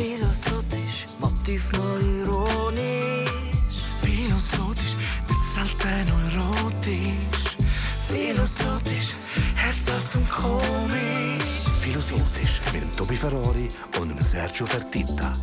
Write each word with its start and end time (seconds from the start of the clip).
Philosophisch, 0.00 1.08
Motiv 1.20 1.72
mal 1.72 2.00
ironisch. 2.00 3.28
Philosophisch, 4.00 4.96
nicht 5.28 5.44
selten 5.54 6.08
erotisch. 6.08 7.56
Philosophisch, 8.08 9.12
herzhaft 9.56 10.16
und 10.16 10.26
komisch. 10.30 11.68
Philosophisch 11.82 12.62
mit 12.72 12.80
dem 12.80 12.96
Tobi 12.96 13.14
Ferrari 13.14 13.70
und 14.00 14.08
dem 14.08 14.22
Sergio 14.22 14.64
Fertitta. 14.64 15.34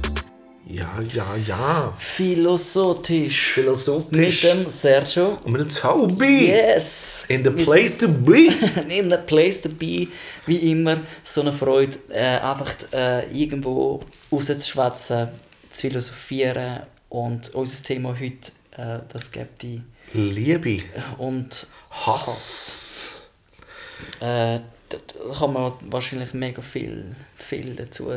Ja, 0.70 1.00
ja, 1.14 1.36
ja. 1.36 1.94
Philosophisch. 1.98 3.54
Philosophisch. 3.54 4.44
Mit 4.44 4.44
dem 4.44 4.70
Sergio. 4.70 5.38
Und 5.44 5.54
mit 5.54 5.62
dem 5.62 5.70
Tobi. 5.70 6.48
Yes! 6.48 7.24
In 7.30 7.44
the 7.44 7.52
place 7.52 7.98
to 7.98 8.10
be. 8.10 8.50
In 8.90 9.10
the 9.10 9.18
place 9.18 9.62
to 9.62 9.70
be. 9.70 10.08
Wie 10.46 10.72
immer, 10.72 10.98
so 11.24 11.42
eine 11.42 11.54
Freude, 11.54 11.98
äh, 12.10 12.40
einfach 12.40 12.74
äh, 12.92 13.32
irgendwo 13.32 14.02
rauszuschwätzen, 14.32 15.30
zu 15.70 15.82
philosophieren. 15.82 16.82
Und 17.10 17.56
unser 17.56 17.84
Thema 17.84 18.14
heute, 18.20 18.52
äh, 18.72 19.00
das 19.12 19.32
gibt 19.32 19.62
die 19.62 19.82
Liebe. 20.14 20.84
und 21.18 21.68
Hass. 21.92 23.22
Äh, 24.20 24.60
da, 24.90 24.98
da 25.08 25.40
kann 25.40 25.54
man 25.54 25.74
wahrscheinlich 25.90 26.34
mega 26.34 26.62
viel, 26.62 27.16
viel 27.38 27.76
dazu 27.76 28.12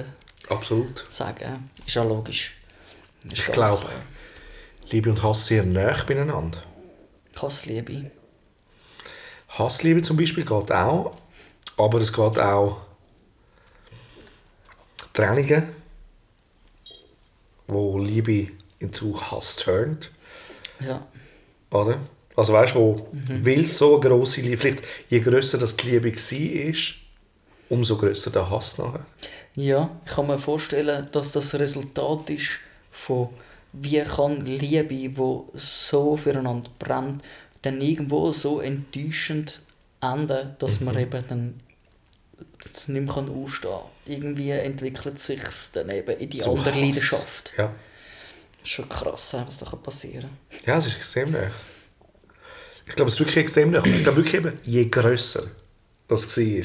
Absolut. 0.51 1.07
sagen. 1.11 1.71
Ist 1.87 1.95
ja 1.95 2.03
logisch. 2.03 2.57
Ist 3.25 3.39
Ich 3.39 3.45
glaube, 3.47 3.81
klar. 3.87 4.03
Liebe 4.91 5.11
und 5.11 5.23
Hass 5.23 5.47
sehr 5.47 5.65
nah 5.65 5.97
beieinander. 6.07 6.63
Hassliebe. 7.41 8.11
Hassliebe 9.49 10.03
zum 10.03 10.17
Beispiel 10.17 10.45
geht 10.45 10.73
auch, 10.73 11.15
aber 11.77 11.99
es 12.01 12.13
geht 12.13 12.39
auch 12.39 12.79
Trennungen, 15.13 15.69
wo 17.69 17.98
Liebe 17.98 18.48
in 18.79 18.92
zu 18.92 19.20
Hass 19.31 19.57
turnt, 19.57 20.11
Ja. 20.81 21.07
oder? 21.70 21.98
Also 22.37 22.53
weißt 22.53 22.75
du, 22.75 22.79
wo 22.79 23.09
will 23.12 23.67
so 23.67 24.01
grosse 24.01 24.41
Liebe, 24.41 24.57
vielleicht 24.59 24.83
je 25.09 25.20
grösser 25.20 25.59
das 25.59 25.77
die 25.77 25.91
Liebe 25.91 26.12
war, 26.12 27.00
umso 27.71 27.97
grösser 27.97 28.31
der 28.31 28.51
Hass 28.51 28.77
nachher. 28.77 29.07
ja, 29.57 29.91
ich 30.05 30.13
kann 30.13 30.27
mir 30.27 30.39
vorstellen, 30.39 31.09
dass 31.13 31.33
das 31.33 31.55
Resultat 31.55 32.29
ist 32.29 32.59
von 32.91 33.31
wie 33.73 34.01
kann 34.01 34.45
Liebe, 34.45 35.17
wo 35.17 35.49
so 35.55 36.17
füreinander 36.17 36.69
brennt, 36.79 37.23
dann 37.63 37.81
irgendwo 37.81 38.33
so 38.33 38.61
enttäuschend 38.61 39.61
enden, 40.01 40.57
dass 40.59 40.81
man 40.81 40.98
eben 40.98 41.25
dann 41.29 41.61
das 42.73 42.89
nicht 42.89 43.07
mehr 43.07 43.15
kann 43.15 43.29
ausstehen 43.31 43.73
kann. 43.73 44.13
Irgendwie 44.13 44.51
entwickelt 44.51 45.19
sich 45.19 45.41
dann 45.73 45.91
eben 45.91 46.19
in 46.19 46.31
die 46.31 46.39
Zu 46.39 46.51
andere 46.51 46.73
Hass. 46.73 46.81
Leidenschaft. 46.81 47.53
Ja. 47.57 47.73
Schon 48.65 48.89
krass, 48.89 49.37
was 49.47 49.59
da 49.59 49.67
kann 49.67 49.83
passieren 49.83 50.31
ja, 50.67 50.77
es 50.77 50.87
ist 50.87 50.97
extrem 50.97 51.31
nah. 51.31 51.51
Ich 52.87 52.95
glaube, 52.97 53.09
es 53.09 53.15
ist 53.15 53.21
wirklich 53.21 53.39
extrem 53.39 53.71
nah. 53.71 53.85
Ich 53.85 54.03
glaube 54.03 54.17
wirklich 54.19 54.35
eben, 54.35 54.59
je 54.65 54.87
grösser 54.87 55.45
das 56.09 56.37
war, 56.37 56.65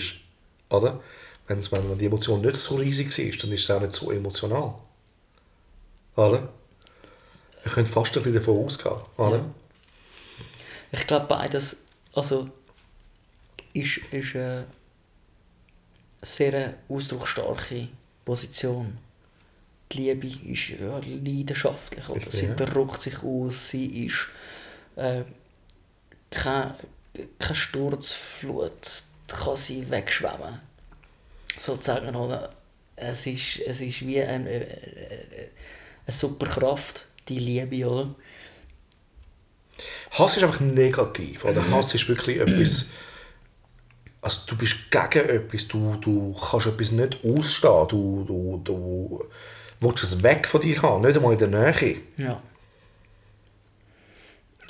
oder? 0.77 1.01
Wenn, 1.47 1.59
es- 1.59 1.71
wenn 1.71 1.97
die 1.97 2.05
Emotion 2.05 2.41
nicht 2.41 2.55
so 2.57 2.75
riesig 2.75 3.15
war, 3.17 3.37
dann 3.41 3.51
ist 3.51 3.63
es 3.63 3.71
auch 3.71 3.81
nicht 3.81 3.93
so 3.93 4.11
emotional. 4.11 4.73
Oder? 6.15 6.49
Ich 7.65 7.71
könnte 7.71 7.91
fast 7.91 8.15
ein 8.17 8.23
bisschen 8.23 8.39
davon 8.39 8.65
ausgehen. 8.65 8.95
Oder? 9.17 9.37
Ja. 9.37 9.45
Ich 10.91 11.05
glaube 11.07 11.25
beides, 11.27 11.83
also 12.13 12.49
ist, 13.73 13.97
ist 14.11 14.35
eine 14.35 14.65
sehr 16.21 16.75
ausdrucksstarke 16.89 17.89
Position. 18.23 18.97
Die 19.91 19.97
Liebe 20.11 20.27
ist 20.51 20.69
ja, 20.79 20.97
leidenschaftlich, 20.99 22.07
oder? 22.09 22.31
Sie 22.31 22.55
drückt 22.55 23.01
sich 23.01 23.21
aus, 23.23 23.69
sie 23.69 24.05
ist 24.05 24.27
äh, 24.95 25.23
keine, 26.31 26.75
keine 27.37 27.55
Sturzflut, 27.55 29.03
kann 29.27 29.55
sie 29.55 29.89
wegschwemmen. 29.89 30.59
Sozusagen, 31.58 32.15
oder? 32.15 32.52
Es 32.95 33.25
ist, 33.27 33.59
es 33.59 33.81
ist 33.81 34.05
wie 34.05 34.21
eine, 34.21 34.49
eine, 34.49 34.65
eine 34.65 35.49
Superkraft, 36.08 37.05
die 37.27 37.39
Liebe, 37.39 37.89
oder? 37.89 38.15
Hass 40.11 40.37
ist 40.37 40.43
einfach 40.43 40.59
negativ. 40.59 41.43
Oder? 41.43 41.69
Hass 41.71 41.93
ist 41.93 42.08
wirklich 42.08 42.39
etwas. 42.39 42.87
Also 44.21 44.41
du 44.47 44.58
bist 44.58 44.89
gegen 44.89 45.30
etwas, 45.30 45.67
du, 45.67 45.97
du 46.02 46.33
kannst 46.33 46.65
etwas 46.65 46.91
nicht 46.91 47.19
ausstehen, 47.23 47.87
du, 47.87 48.23
du, 48.25 48.61
du 48.64 49.25
willst 49.80 50.03
es 50.03 50.23
weg 50.23 50.47
von 50.47 50.61
dir 50.61 50.81
haben, 50.81 51.05
nicht 51.05 51.15
einmal 51.15 51.33
in 51.33 51.39
der 51.39 51.47
Nähe. 51.47 51.97
Ja. 52.17 52.41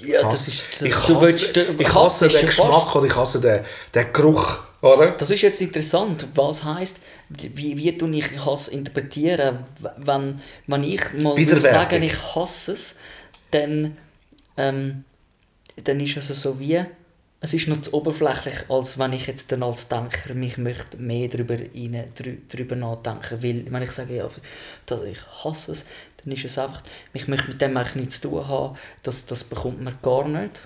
Ja, 0.03 0.23
das 0.23 0.47
ist. 0.47 0.65
Das, 0.73 0.81
ich 0.81 0.93
du 0.93 1.15
hasse, 1.15 1.21
willst, 1.21 1.55
der 1.55 1.79
ich 1.79 1.87
Hass 1.87 2.21
hasse 2.21 2.27
den 2.27 2.45
Geschmack 2.47 2.95
oder 2.95 3.05
ich 3.05 3.15
hasse 3.15 3.41
den, 3.41 3.61
den 3.93 4.13
Geruch. 4.13 4.59
Oder? 4.81 5.11
Das 5.11 5.29
ist 5.29 5.41
jetzt 5.41 5.61
interessant. 5.61 6.27
Was 6.35 6.63
heisst, 6.63 6.97
wie, 7.29 7.77
wie 7.77 7.97
tue 7.97 8.15
ich 8.15 8.45
Hass 8.45 8.67
interpretieren? 8.67 9.65
Wenn, 9.97 10.41
wenn 10.67 10.83
ich 10.83 11.01
mal 11.13 11.61
sagen, 11.61 12.03
ich 12.03 12.35
hasse 12.35 12.73
es, 12.73 12.97
dann, 13.51 13.97
ähm, 14.57 15.03
dann 15.83 15.99
ist 15.99 16.17
es 16.17 16.27
so 16.41 16.59
wie, 16.59 16.85
es 17.41 17.53
ist 17.53 17.67
noch 17.67 17.81
zu 17.81 17.93
oberflächlich, 17.93 18.55
als 18.69 18.97
wenn 18.97 19.13
ich 19.13 19.27
jetzt 19.27 19.51
dann 19.51 19.61
als 19.61 19.87
Denker 19.87 20.33
mich 20.33 20.57
möchte 20.57 20.97
mehr 20.97 21.27
darüber, 21.27 21.55
rein, 21.55 22.05
drüber 22.49 22.75
nachdenken 22.75 23.43
Weil, 23.43 23.65
wenn 23.71 23.83
ich 23.83 23.91
sage, 23.91 24.15
ja, 24.15 24.27
dass 24.87 25.03
ich 25.03 25.19
hasse 25.43 25.73
es, 25.73 25.85
dann 26.23 26.33
ist 26.33 26.45
es 26.45 26.57
einfach, 26.57 26.81
ich 27.13 27.27
möchte 27.27 27.49
mit 27.49 27.61
dem 27.61 27.77
eigentlich 27.77 27.95
nichts 27.95 28.21
zu 28.21 28.29
tun 28.29 28.47
haben, 28.47 28.77
das, 29.03 29.25
das 29.27 29.43
bekommt 29.43 29.81
man 29.81 29.95
gar 30.01 30.27
nicht. 30.27 30.61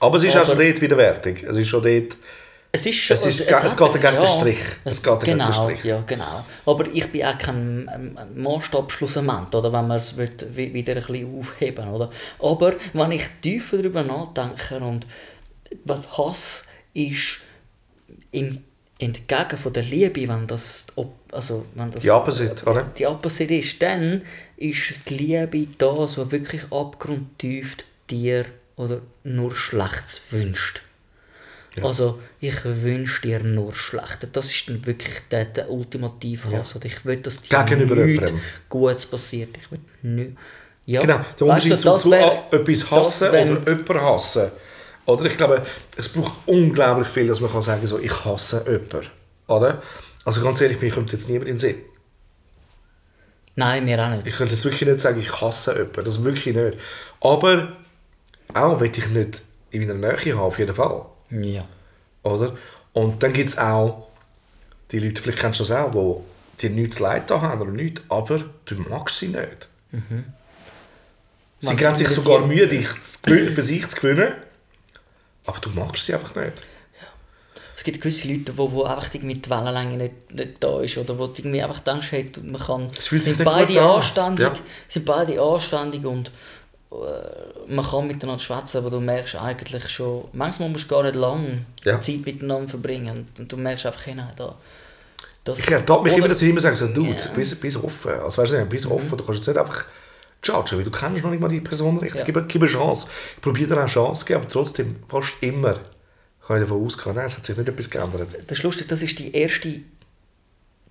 Aber 0.00 0.16
es 0.18 0.24
ist 0.24 0.36
auch 0.36 0.48
Aber- 0.50 0.62
dort 0.64 0.80
widerwärtig. 0.80 1.44
Es 1.44 1.56
ist 1.56 1.68
schon 1.68 1.82
dort... 1.84 2.16
Es 2.72 2.84
ist 2.86 2.96
schon, 2.96 3.16
Es 3.16 3.24
ist- 3.26 3.52
also, 3.52 3.68
es 3.68 3.76
geht 3.76 3.92
gegen 4.02 4.14
den 4.16 4.24
ja, 4.24 4.26
Strich. 4.26 4.58
Es 4.82 5.00
geht 5.00 5.20
gegen 5.20 5.38
den 5.38 5.46
genau, 5.46 5.62
Strich. 5.64 5.84
Ja, 5.84 6.02
genau. 6.04 6.44
Aber 6.66 6.84
ich 6.92 7.06
bin 7.12 7.24
auch 7.24 7.38
kein 7.38 7.88
ähm, 7.94 8.42
Maßstabschlussament, 8.42 9.54
oder 9.54 9.72
wenn 9.72 9.86
man 9.86 9.98
es 9.98 10.18
wieder 10.18 10.46
ein 10.48 10.72
bisschen 10.72 11.38
aufheben 11.38 11.88
oder? 11.88 12.10
Aber 12.40 12.72
wenn 12.92 13.12
ich 13.12 13.22
tiefer 13.40 13.76
darüber 13.76 14.02
nachdenke 14.02 14.80
und 14.80 15.06
was 15.84 16.18
Hass 16.18 16.66
ist 16.92 17.40
im 18.32 18.62
entgegen 18.98 19.58
von 19.58 19.72
der 19.72 19.82
Liebe, 19.82 20.28
wenn 20.28 20.46
das, 20.46 20.86
also 21.32 21.66
wenn 21.74 21.90
das 21.90 22.02
Die 22.02 22.10
Opposite, 22.10 22.64
oder? 22.64 22.84
die 22.96 23.06
Opposite 23.06 23.54
ist, 23.54 23.82
dann 23.82 24.22
ist 24.56 24.94
die 25.08 25.14
Liebe 25.16 25.66
das, 25.78 26.16
was 26.16 26.30
wirklich 26.30 26.62
abgrundtief 26.70 27.76
dir 28.08 28.46
oder 28.76 29.00
nur 29.24 29.54
Schlechtes 29.54 30.20
wünscht. 30.30 30.82
Also, 31.82 32.20
ich 32.40 32.54
wünsche 32.64 33.22
dir 33.22 33.40
nur 33.40 33.74
Schlechtes. 33.74 34.30
Das 34.30 34.48
ist 34.48 34.68
dann 34.68 34.86
wirklich 34.86 35.16
der, 35.28 35.46
der 35.46 35.68
ultimative 35.68 36.56
Hass. 36.56 36.76
Oder 36.76 36.86
ich 36.86 37.04
will, 37.04 37.16
dass 37.16 37.42
dir 37.42 37.64
Gegenüber 37.64 37.96
nichts. 37.96 38.32
Gutes 38.68 39.06
passiert. 39.06 39.56
Ich 39.60 39.72
will 39.72 39.80
nicht... 40.02 40.36
Ja, 40.86 41.00
Genau, 41.00 41.16
der 41.16 41.24
weißt 41.24 41.40
du, 41.40 41.44
Unterschied 41.46 41.80
zu, 41.80 41.84
das 41.84 42.02
zu 42.02 42.10
wär- 42.12 42.46
etwas 42.52 42.90
hassen 42.92 43.28
oder 43.28 43.40
jemanden 43.40 44.00
hassen. 44.00 44.50
Oder 45.06 45.26
ich 45.26 45.36
glaube, 45.36 45.64
es 45.96 46.08
braucht 46.08 46.34
unglaublich 46.46 47.08
viel, 47.08 47.26
dass 47.26 47.40
man 47.40 47.52
kann 47.52 47.62
sagen 47.62 47.86
so, 47.86 47.98
ich 47.98 48.24
hasse 48.24 48.64
jemanden. 48.66 49.10
Oder? 49.46 49.82
Also 50.24 50.42
ganz 50.42 50.60
ehrlich, 50.60 50.80
mir 50.80 50.90
kommt 50.90 51.12
jetzt 51.12 51.28
niemand 51.28 51.48
in 51.48 51.56
den 51.56 51.60
Sinn. 51.60 51.76
Nein, 53.56 53.84
mir 53.84 54.02
auch 54.02 54.10
nicht. 54.10 54.26
Ich 54.26 54.34
könnte 54.34 54.54
jetzt 54.54 54.64
wirklich 54.64 54.88
nicht 54.88 55.00
sagen, 55.00 55.20
ich 55.20 55.40
hasse 55.40 55.72
jemanden. 55.74 56.04
Das 56.04 56.24
wirklich 56.24 56.54
nicht. 56.54 56.78
Aber 57.20 57.76
auch 58.52 58.80
will 58.80 58.90
ich 58.94 59.08
nicht 59.08 59.42
in 59.70 59.86
meiner 59.86 59.94
Nähe 59.94 60.32
haben, 60.32 60.40
auf 60.40 60.58
jeden 60.58 60.74
Fall. 60.74 61.04
Ja. 61.30 61.64
Oder? 62.22 62.56
Und 62.92 63.22
dann 63.22 63.32
gibt 63.32 63.50
es 63.50 63.58
auch 63.58 64.08
die 64.90 64.98
Leute, 65.00 65.20
vielleicht 65.20 65.40
kennst 65.40 65.60
du 65.60 65.64
das 65.64 65.72
auch, 65.72 66.22
die 66.60 66.68
dir 66.68 66.74
nichts 66.74 67.00
leid 67.00 67.30
da 67.30 67.40
haben 67.40 67.60
oder 67.60 67.72
nichts, 67.72 68.02
aber 68.08 68.44
du 68.64 68.74
magst 68.76 69.18
sie 69.18 69.28
nicht. 69.28 69.68
Sie 69.90 71.66
Man 71.66 71.76
geben 71.76 71.96
sich 71.96 72.08
sogar 72.08 72.46
Mühe, 72.46 72.66
dich 72.66 72.88
für 72.88 73.62
sich 73.62 73.88
zu 73.88 74.00
gewinnen, 74.00 74.32
aber 75.46 75.58
du 75.60 75.70
magst 75.70 76.06
sie 76.06 76.14
einfach 76.14 76.34
nicht. 76.34 76.52
Es 77.76 77.82
gibt 77.82 78.00
gewisse 78.00 78.28
Leute, 78.28 78.56
wo, 78.56 78.70
wo 78.70 78.84
einfach 78.84 79.12
irgendwie 79.12 79.34
die 79.34 79.50
Wellenlänge 79.50 79.96
nicht, 79.96 80.32
nicht 80.32 80.50
da 80.60 80.80
ist 80.80 80.96
oder 80.96 81.18
wo 81.18 81.26
du 81.26 81.34
irgendwie 81.38 81.60
einfach 81.62 81.80
denkst, 81.80 82.12
hey, 82.12 82.30
man 82.42 82.60
kann, 82.62 82.88
sind 82.98 83.44
beide 83.44 83.80
an. 83.82 83.88
anständig, 83.96 84.46
Ja. 84.46 84.54
sind 84.86 85.04
beide 85.04 85.40
anständig 85.42 86.04
und 86.06 86.28
äh, 86.92 86.94
man 87.66 87.84
kann 87.84 88.06
miteinander 88.06 88.38
schwätzen, 88.40 88.78
aber 88.78 88.90
du 88.90 89.00
merkst 89.00 89.34
eigentlich 89.34 89.88
schon, 89.90 90.24
manchmal 90.32 90.68
musst 90.68 90.84
du 90.84 90.94
gar 90.94 91.02
nicht 91.02 91.16
lange 91.16 91.64
Ja. 91.84 92.00
Zeit 92.00 92.24
miteinander 92.24 92.68
verbringen 92.68 93.26
und 93.38 93.50
du 93.50 93.56
merkst 93.56 93.86
einfach, 93.86 94.06
hey, 94.06 94.14
nein, 94.14 94.30
da, 94.36 94.54
das, 95.42 95.58
Ich 95.58 95.70
ertappe 95.70 96.04
mich 96.04 96.16
immer, 96.16 96.28
dass 96.28 96.40
ich 96.42 96.50
immer 96.50 96.60
sage, 96.60 96.76
so, 96.76 96.86
Dude, 96.86 97.10
Ja. 97.10 97.30
Mhm. 97.32 97.34
bist, 97.34 97.60
bist 97.60 97.76
offen. 97.76 98.12
Also, 98.12 98.40
weißt 98.40 98.52
du, 98.52 98.64
bist 98.66 98.86
offen. 98.86 99.18
Du 99.18 99.24
kannst 99.24 99.40
jetzt 99.40 99.48
nicht 99.48 99.58
einfach 99.58 99.84
judgen, 100.46 100.78
weil 100.78 100.84
du 100.84 100.90
kennst 100.90 101.22
noch 101.22 101.30
nicht 101.30 101.40
mal 101.40 101.48
die 101.48 101.60
Person 101.60 101.98
richtig. 101.98 102.20
Ja. 102.20 102.24
Gib, 102.26 102.48
gib 102.48 102.62
eine 102.62 102.70
Chance. 102.70 103.08
Ich 103.36 103.40
probiere 103.42 103.68
dir 103.74 103.78
eine 103.80 103.86
Chance 103.90 104.20
zu 104.20 104.26
geben, 104.26 104.40
aber 104.42 104.48
trotzdem, 104.50 104.96
fast 105.08 105.32
immer 105.40 105.74
kann 106.46 106.56
ich 106.58 106.68
davon 106.68 106.84
ausgehen, 106.84 107.16
nein, 107.16 107.26
es 107.26 107.36
hat 107.36 107.46
sich 107.46 107.56
nicht 107.56 107.68
etwas 107.68 107.88
geändert. 107.90 108.28
Das 108.46 108.58
ist 108.58 108.64
lustig, 108.64 108.86
das 108.88 109.00
ist 109.02 109.18
die 109.18 109.34
erste 109.34 109.80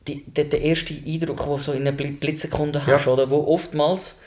die, 0.07 0.23
der, 0.25 0.45
der 0.45 0.61
erste 0.61 0.94
Eindruck, 0.94 1.38
den 1.38 1.47
du 1.47 1.57
so 1.57 1.71
in 1.71 1.81
einer 1.88 1.94
Bli- 1.95 2.11
Blitzsekunde 2.11 2.79
Ja. 2.85 2.97
hast, 2.97 3.07
oder? 3.07 3.29
Wo 3.29 3.38
oftmals 3.47 4.17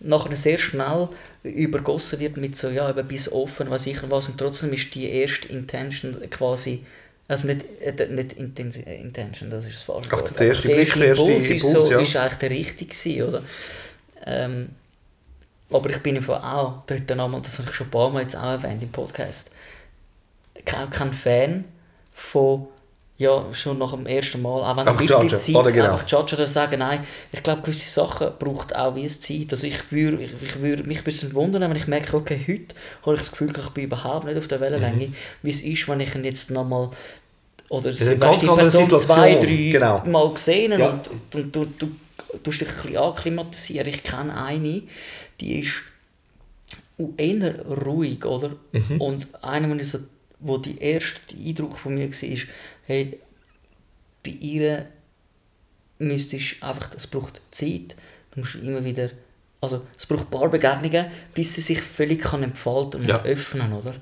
nachher 0.00 0.36
sehr 0.36 0.58
schnell 0.58 1.08
übergossen 1.42 2.20
wird 2.20 2.36
mit 2.36 2.56
so, 2.56 2.68
ja, 2.68 2.90
eben 2.90 3.06
bis 3.08 3.30
offen, 3.32 3.70
was 3.70 3.86
ich 3.86 3.98
was, 4.10 4.28
und 4.28 4.36
trotzdem 4.38 4.72
ist 4.74 4.94
die 4.94 5.08
erste 5.08 5.48
Intention 5.48 6.18
quasi, 6.28 6.84
also 7.28 7.46
nicht, 7.46 7.64
äh, 7.80 8.08
nicht 8.08 8.34
Intensi 8.34 8.80
Intention, 8.80 9.48
das 9.48 9.64
ist 9.64 9.76
das 9.76 9.82
falsche 9.84 10.10
Ach, 10.12 10.20
Wort, 10.20 10.38
der 10.38 10.48
erste 10.48 10.68
Blick, 10.68 10.92
der 10.94 11.06
erste 11.08 11.32
ist, 11.32 11.50
Impuls, 11.50 11.72
so, 11.86 11.90
ja. 11.92 12.00
ist 12.00 12.16
eigentlich 12.16 12.38
der 12.38 12.50
richtige 12.50 12.90
gewesen, 12.94 13.22
oder? 13.28 13.42
Ähm, 14.26 14.70
aber 15.70 15.90
ich 15.90 15.98
bin 16.02 16.16
einfach 16.16 16.42
auch, 16.42 16.82
dort 16.86 17.10
einmal, 17.10 17.40
das 17.40 17.58
habe 17.58 17.68
ich 17.70 17.74
schon 17.74 17.86
ein 17.86 17.90
paar 17.90 18.10
Mal 18.10 18.22
jetzt 18.22 18.36
auch 18.36 18.42
erwähnt 18.44 18.82
im 18.82 18.90
Podcast, 18.92 19.50
auch 20.66 20.90
kein 20.90 21.12
Fan 21.12 21.64
von, 22.12 22.66
ja, 23.16 23.44
schon 23.52 23.78
nach 23.78 23.92
dem 23.92 24.06
ersten 24.06 24.42
Mal, 24.42 24.48
auch 24.62 24.76
wenn 24.76 24.86
Einfach 24.88 25.00
ein 25.00 25.06
bisschen 25.06 25.22
judgen, 25.22 25.38
Zeit, 25.38 25.54
oder 25.54 25.72
genau. 25.72 25.92
einfach 25.92 26.08
judgen 26.08 26.34
oder 26.34 26.46
sagen, 26.46 26.78
nein, 26.80 27.06
ich 27.30 27.42
glaube, 27.42 27.62
gewisse 27.62 27.88
Sachen 27.88 28.32
braucht 28.38 28.74
auch 28.76 28.94
wie 28.96 29.04
es 29.04 29.20
Zeit. 29.20 29.46
Also 29.50 29.66
ich 29.66 29.90
würde 29.92 30.22
ich, 30.22 30.32
ich 30.42 30.60
würde 30.60 30.82
mich 30.84 30.98
ein 30.98 31.04
bisschen 31.04 31.34
wundern, 31.34 31.62
wenn 31.62 31.76
ich 31.76 31.86
merke, 31.86 32.16
okay, 32.16 32.38
heute 32.46 32.74
habe 33.02 33.14
ich 33.14 33.20
das 33.22 33.30
Gefühl, 33.30 33.50
ich 33.56 33.70
bin 33.70 33.84
überhaupt 33.84 34.26
nicht 34.26 34.36
auf 34.38 34.48
der 34.48 34.60
Wellenlänge, 34.60 35.06
Mhm. 35.08 35.14
wie 35.42 35.50
es 35.50 35.60
ist, 35.62 35.88
wenn 35.88 36.00
ich 36.00 36.14
ihn 36.14 36.24
jetzt 36.24 36.50
nochmal 36.50 36.90
oder 37.68 37.86
eine 37.88 37.94
sie, 37.96 38.16
ganz 38.16 38.20
weißt, 38.20 38.42
die 38.42 38.46
Person 38.46 38.82
Situation, 38.84 39.00
zwei, 39.00 39.34
drei 39.36 39.70
genau. 39.72 40.02
Mal 40.04 40.30
gesehen 40.34 40.78
Ja. 40.78 40.88
und, 40.90 41.08
und 41.34 41.56
du, 41.56 41.64
du 41.64 41.90
tust 42.42 42.60
dich 42.60 42.68
ein 42.68 42.74
bisschen 42.82 42.96
akklimatisieren. 42.96 43.88
Ich 43.88 44.02
kenne 44.02 44.36
eine, 44.36 44.82
die 45.40 45.60
ist 45.60 45.74
eher 47.16 47.64
ruhig, 47.66 48.24
oder? 48.24 48.56
Mhm. 48.72 49.00
Und 49.00 49.44
einer, 49.44 49.74
ich 49.80 49.90
so, 49.90 49.98
wo 50.40 50.58
die 50.58 50.78
erste 50.78 51.36
Eindruck 51.36 51.78
von 51.78 51.94
mir 51.94 52.06
war, 52.08 52.28
ist, 52.28 52.46
hey, 52.86 53.18
bei 54.24 54.30
ihr 54.30 54.86
müsstest 55.98 56.62
einfach, 56.62 56.90
es 56.96 57.06
braucht 57.06 57.40
Zeit, 57.50 57.96
du 58.32 58.40
musst 58.40 58.56
immer 58.56 58.84
wieder, 58.84 59.10
also 59.60 59.86
es 59.96 60.06
braucht 60.06 60.26
ein 60.26 60.30
paar 60.30 60.48
Begegnungen, 60.48 61.06
bis 61.34 61.54
sie 61.54 61.60
sich 61.60 61.80
völlig 61.80 62.22
kann 62.22 62.42
entfalten 62.42 63.02
und 63.02 63.08
Ja. 63.08 63.22
öffnen, 63.24 63.72
oder? 63.72 63.94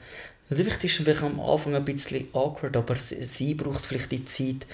Natürlich 0.48 0.82
ist 0.82 0.98
es 0.98 1.04
vielleicht 1.04 1.22
am 1.22 1.38
Anfang 1.40 1.74
ein 1.76 1.84
bisschen 1.84 2.26
awkward, 2.32 2.76
aber 2.76 2.96
sie, 2.96 3.22
sie 3.22 3.54
braucht 3.54 3.86
vielleicht 3.86 4.10
die 4.10 4.24
Zeit, 4.24 4.66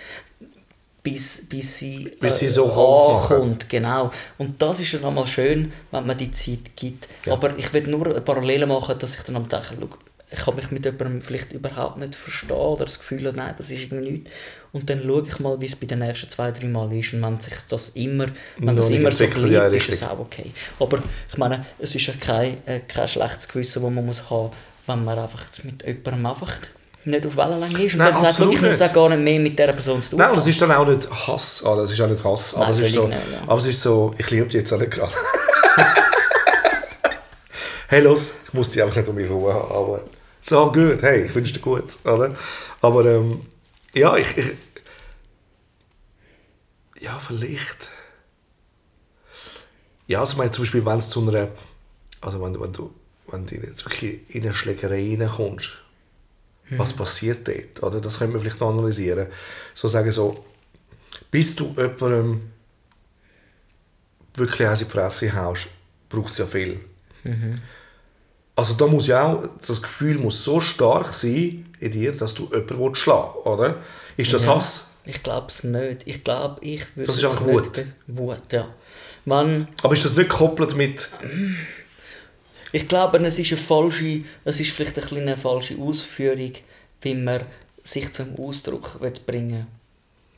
bis, 1.07 1.49
bis 1.49 1.79
sie, 1.79 2.11
Bis 2.19 2.41
sie 2.41 2.49
so 2.49 2.65
ankommt, 2.65 3.69
genau. 3.69 4.11
Und 4.39 4.61
das 4.61 4.81
ist 4.81 4.95
dann 4.95 5.05
einmal 5.05 5.29
schön, 5.29 5.73
wenn 5.93 6.05
man 6.05 6.19
die 6.19 6.33
Zeit 6.33 6.75
gibt. 6.75 7.07
Ja. 7.25 7.35
Aber 7.35 7.57
ich 7.57 7.73
will 7.73 7.87
nur 7.87 8.07
eine 8.07 8.21
Parallele 8.21 8.67
machen, 8.67 8.99
dass 8.99 9.17
ich 9.17 9.23
dann 9.23 9.37
am 9.37 9.49
denke, 9.49 9.69
schau, 9.81 9.89
ich 10.29 10.39
kann 10.41 10.57
mich 10.57 10.73
mit 10.73 10.85
jemandem 10.85 11.21
vielleicht 11.21 11.53
überhaupt 11.53 12.01
nicht 12.01 12.17
verstehen 12.17 12.57
oder 12.57 12.87
das 12.87 12.99
Gefühl 12.99 13.25
habe, 13.29 13.37
nein, 13.37 13.55
das 13.57 13.71
ist 13.71 13.83
irgendwie 13.83 14.11
nichts. 14.11 14.31
Und 14.73 14.91
dann 14.91 15.01
schaue 15.07 15.25
ich 15.29 15.39
mal, 15.39 15.61
wie 15.61 15.67
es 15.67 15.77
bei 15.77 15.87
den 15.87 16.01
nächsten 16.01 16.29
zwei, 16.29 16.51
drei 16.51 16.67
Mal 16.67 16.93
ist. 16.93 17.15
Und 17.15 17.23
wenn 17.23 17.39
sich 17.39 17.55
das 17.69 17.91
immer, 17.91 18.27
wenn 18.57 18.75
Noch 18.75 18.75
das 18.75 18.91
immer 18.91 19.13
so 19.13 19.23
entwickelt, 19.23 19.53
ja, 19.53 19.69
bleibt, 19.69 19.89
ist 19.89 19.95
es 19.95 20.03
auch 20.03 20.19
okay. 20.19 20.51
Aber 20.81 20.99
ich 21.31 21.39
meine, 21.39 21.65
es 21.79 21.95
ist 21.95 22.05
ja 22.09 22.15
kein, 22.19 22.67
äh, 22.67 22.81
kein 22.81 23.07
schlechtes 23.07 23.47
Gewissen, 23.47 23.81
das 23.81 23.93
man 23.93 24.05
muss 24.05 24.29
haben 24.29 24.51
wenn 24.87 25.05
man 25.05 25.19
einfach 25.19 25.45
mit 25.65 25.85
jemandem 25.85 26.27
einfach 26.27 26.53
nicht 27.07 27.27
auf 27.27 27.37
Wellenlänge 27.37 27.85
ist 27.85 27.93
und 27.95 27.99
Nein, 27.99 28.13
dann 28.13 28.21
sagt, 28.23 28.33
absolut 28.35 28.55
ich 28.55 28.63
muss 28.63 28.79
nicht. 28.79 28.91
auch 28.91 28.95
gar 28.95 29.09
nicht 29.11 29.23
mehr 29.23 29.41
mit 29.41 29.59
dieser 29.59 29.73
Person 29.73 30.03
zu 30.03 30.11
tun 30.11 30.19
Nein, 30.19 30.31
und 30.31 30.37
es 30.39 30.43
haben. 30.43 30.51
ist 30.51 30.63
dann 30.63 30.73
auch 30.73 30.87
nicht 30.87 31.11
Hass, 31.11 31.65
also 31.65 31.83
es 31.83 31.93
ist 31.93 32.01
auch 32.01 32.09
nicht 32.09 32.25
Hass, 32.25 32.55
aber, 32.55 32.65
Nein, 32.65 32.73
es 32.73 32.79
ist 32.81 32.95
so, 32.95 33.07
nicht, 33.09 33.19
ja. 33.33 33.43
aber 33.47 33.59
es 33.59 33.67
ist 33.67 33.83
so, 33.83 34.15
ich 34.19 34.31
liebe 34.31 34.47
dich 34.47 34.55
jetzt 34.55 34.73
auch 34.73 34.79
nicht 34.79 34.91
gerade. 34.93 35.13
hey, 37.89 38.03
los, 38.03 38.35
ich 38.47 38.53
muss 38.55 38.71
dich 38.71 38.83
einfach 38.83 38.97
nicht 38.97 39.09
um 39.09 39.15
mich 39.15 39.29
herum 39.29 39.53
haben, 39.53 39.71
aber 39.73 40.01
so 40.41 40.71
gut, 40.73 41.03
hey, 41.03 41.25
ich 41.27 41.35
wünsche 41.35 41.55
dir 41.55 41.61
gut, 41.61 41.85
oder? 42.05 42.35
Aber 42.83 43.05
ähm, 43.07 43.41
ja, 43.95 44.17
ich, 44.17 44.37
ich 44.37 44.51
ja, 47.01 47.19
vielleicht 47.25 47.89
ja, 50.09 50.21
also 50.21 50.33
ich 50.33 50.39
meine 50.39 50.53
zum 50.53 50.65
Beispiel, 50.65 50.85
wenn 50.87 50.99
es 50.99 51.11
zu 51.11 51.27
einer 51.29 51.49
also 52.21 52.41
wenn, 52.43 52.53
du- 52.55 52.61
wenn 52.61 52.73
du 52.73 52.95
wenn 53.29 53.47
du 53.47 53.57
jetzt 53.57 53.85
wirklich 53.85 54.21
in 54.29 54.45
eine 54.45 54.55
Schlägerei 54.55 55.17
reinkommst, 55.19 55.79
was 56.71 56.93
passiert 56.93 57.47
dort, 57.47 57.83
oder? 57.83 58.01
Das 58.01 58.19
können 58.19 58.33
wir 58.33 58.41
vielleicht 58.41 58.61
noch 58.61 58.71
analysieren. 58.71 59.29
So 59.75 59.89
sagen 59.89 60.11
so, 60.11 60.45
bis 61.31 61.55
du 61.55 61.75
jemandem 61.77 62.43
wirklich 64.35 64.61
in 64.61 64.75
die 64.75 64.85
Fresse 64.85 65.35
haust, 65.35 65.69
braucht 66.09 66.33
es 66.33 66.39
ja 66.39 66.47
viel. 66.47 66.81
Also 68.55 68.75
da 68.75 68.87
muss 68.87 69.07
ja 69.07 69.27
auch, 69.27 69.45
das 69.67 69.83
Gefühl 69.83 70.19
muss 70.19 70.43
so 70.43 70.61
stark 70.61 71.13
sein 71.13 71.67
in 71.79 71.93
dir, 71.93 72.13
dass 72.13 72.35
du 72.35 72.45
jemanden 72.45 72.79
willst 72.81 73.03
schlagen 73.03 73.35
oder? 73.45 73.77
Ist 74.17 74.33
das 74.33 74.45
Ja. 74.45 74.57
Hass? 74.57 74.89
Ich 75.05 75.23
glaube 75.23 75.47
es 75.49 75.63
nicht. 75.63 76.03
Ich 76.07 76.25
glaube, 76.25 76.65
ich 76.65 76.85
würde 76.97 77.07
Das 77.07 77.17
ist 77.17 77.23
es 77.23 77.31
einfach 77.31 77.47
Wut. 77.47 77.85
Wut, 78.09 78.53
ja. 78.53 78.69
Wenn, 79.25 79.69
Aber 79.83 79.93
ist 79.95 80.05
das 80.05 80.17
nicht 80.17 80.31
gekoppelt 80.31 80.75
mit, 80.77 81.09
ich 82.73 82.89
glaube, 82.89 83.19
es 83.19 83.39
ist 83.39 83.53
eine 83.53 83.61
falsche, 83.61 84.23
es 84.45 84.61
ist 84.61 84.71
vielleicht 84.71 84.99
eine 84.99 85.07
kleine 85.07 85.37
falsche 85.37 85.79
Ausführung, 85.79 86.53
wie 87.03 87.15
man 87.15 87.43
sich 87.83 88.13
zum 88.13 88.37
Ausdruck 88.37 89.01
will 89.01 89.15
bringen 89.25 89.67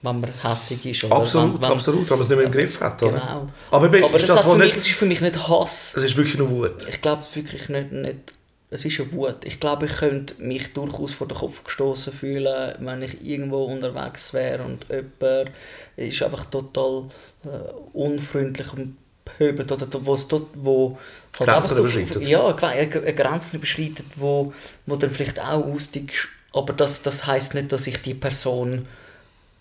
wenn 0.03 0.21
man 0.21 0.33
hässig 0.43 0.85
ist. 0.87 1.05
Oder 1.05 1.17
absolut, 1.17 1.55
wenn, 1.55 1.63
wenn, 1.63 1.73
absolut, 1.73 2.11
wenn 2.11 2.19
man 2.19 2.23
es 2.23 2.29
nicht 2.29 2.39
mehr 2.39 2.47
im 2.47 2.53
Griff 2.53 2.81
hat, 2.81 3.03
oder? 3.03 3.13
Genau. 3.13 3.49
Aber, 3.71 3.87
Aber 3.87 3.97
ist 3.97 4.29
das, 4.29 4.37
das 4.37 4.41
für 4.43 4.49
wohl 4.49 4.59
mich, 4.59 4.67
nicht, 4.67 4.77
es 4.79 4.87
ist 4.87 4.97
für 4.97 5.07
mich 5.07 5.21
nicht 5.21 5.49
Hass. 5.49 5.95
es 5.97 6.05
ist 6.05 6.17
wirklich 6.17 6.39
nur 6.39 6.51
Wut. 6.51 6.87
Ich 6.89 7.03
glaube 7.03 7.23
wirklich 7.35 7.69
nicht, 7.69 7.93
nicht, 7.93 8.33
es 8.71 8.85
ist 8.85 9.01
eine 9.01 9.13
Wut. 9.13 9.45
Ich 9.45 9.59
glaube, 9.59 9.87
ich 9.87 9.93
könnte 9.93 10.41
mich 10.41 10.73
durchaus 10.73 11.15
vor 11.15 11.27
den 11.27 11.37
Kopf 11.37 11.65
gestoßen 11.65 12.13
fühlen, 12.13 12.75
wenn 12.79 13.03
ich 13.03 13.25
irgendwo 13.27 13.65
unterwegs 13.65 14.33
wäre 14.35 14.63
und 14.63 14.87
jemand 14.89 15.51
ist 15.97 16.23
einfach 16.23 16.45
total 16.45 17.05
äh, 17.45 17.73
unfreundlich 17.93 18.73
und 18.75 18.97
pöbelt 19.37 19.71
oder 19.71 19.87
wo 20.05 20.15
es 20.15 20.27
dort, 20.29 20.49
wo 20.55 20.99
halt 21.39 21.51
Grenzen 21.51 21.79
überschreitet. 21.79 22.27
Ja, 22.27 22.55
eine 22.55 23.15
Grenzen 23.15 23.57
überschreitet, 23.57 24.07
wo, 24.17 24.53
wo 24.87 24.97
dann 24.97 25.11
vielleicht 25.11 25.41
auch 25.41 25.65
aussteigst. 25.65 26.29
Aber 26.53 26.73
das, 26.73 27.03
das 27.03 27.27
heisst 27.27 27.55
nicht, 27.55 27.73
dass 27.73 27.87
ich 27.87 28.01
die 28.03 28.15
Person 28.15 28.87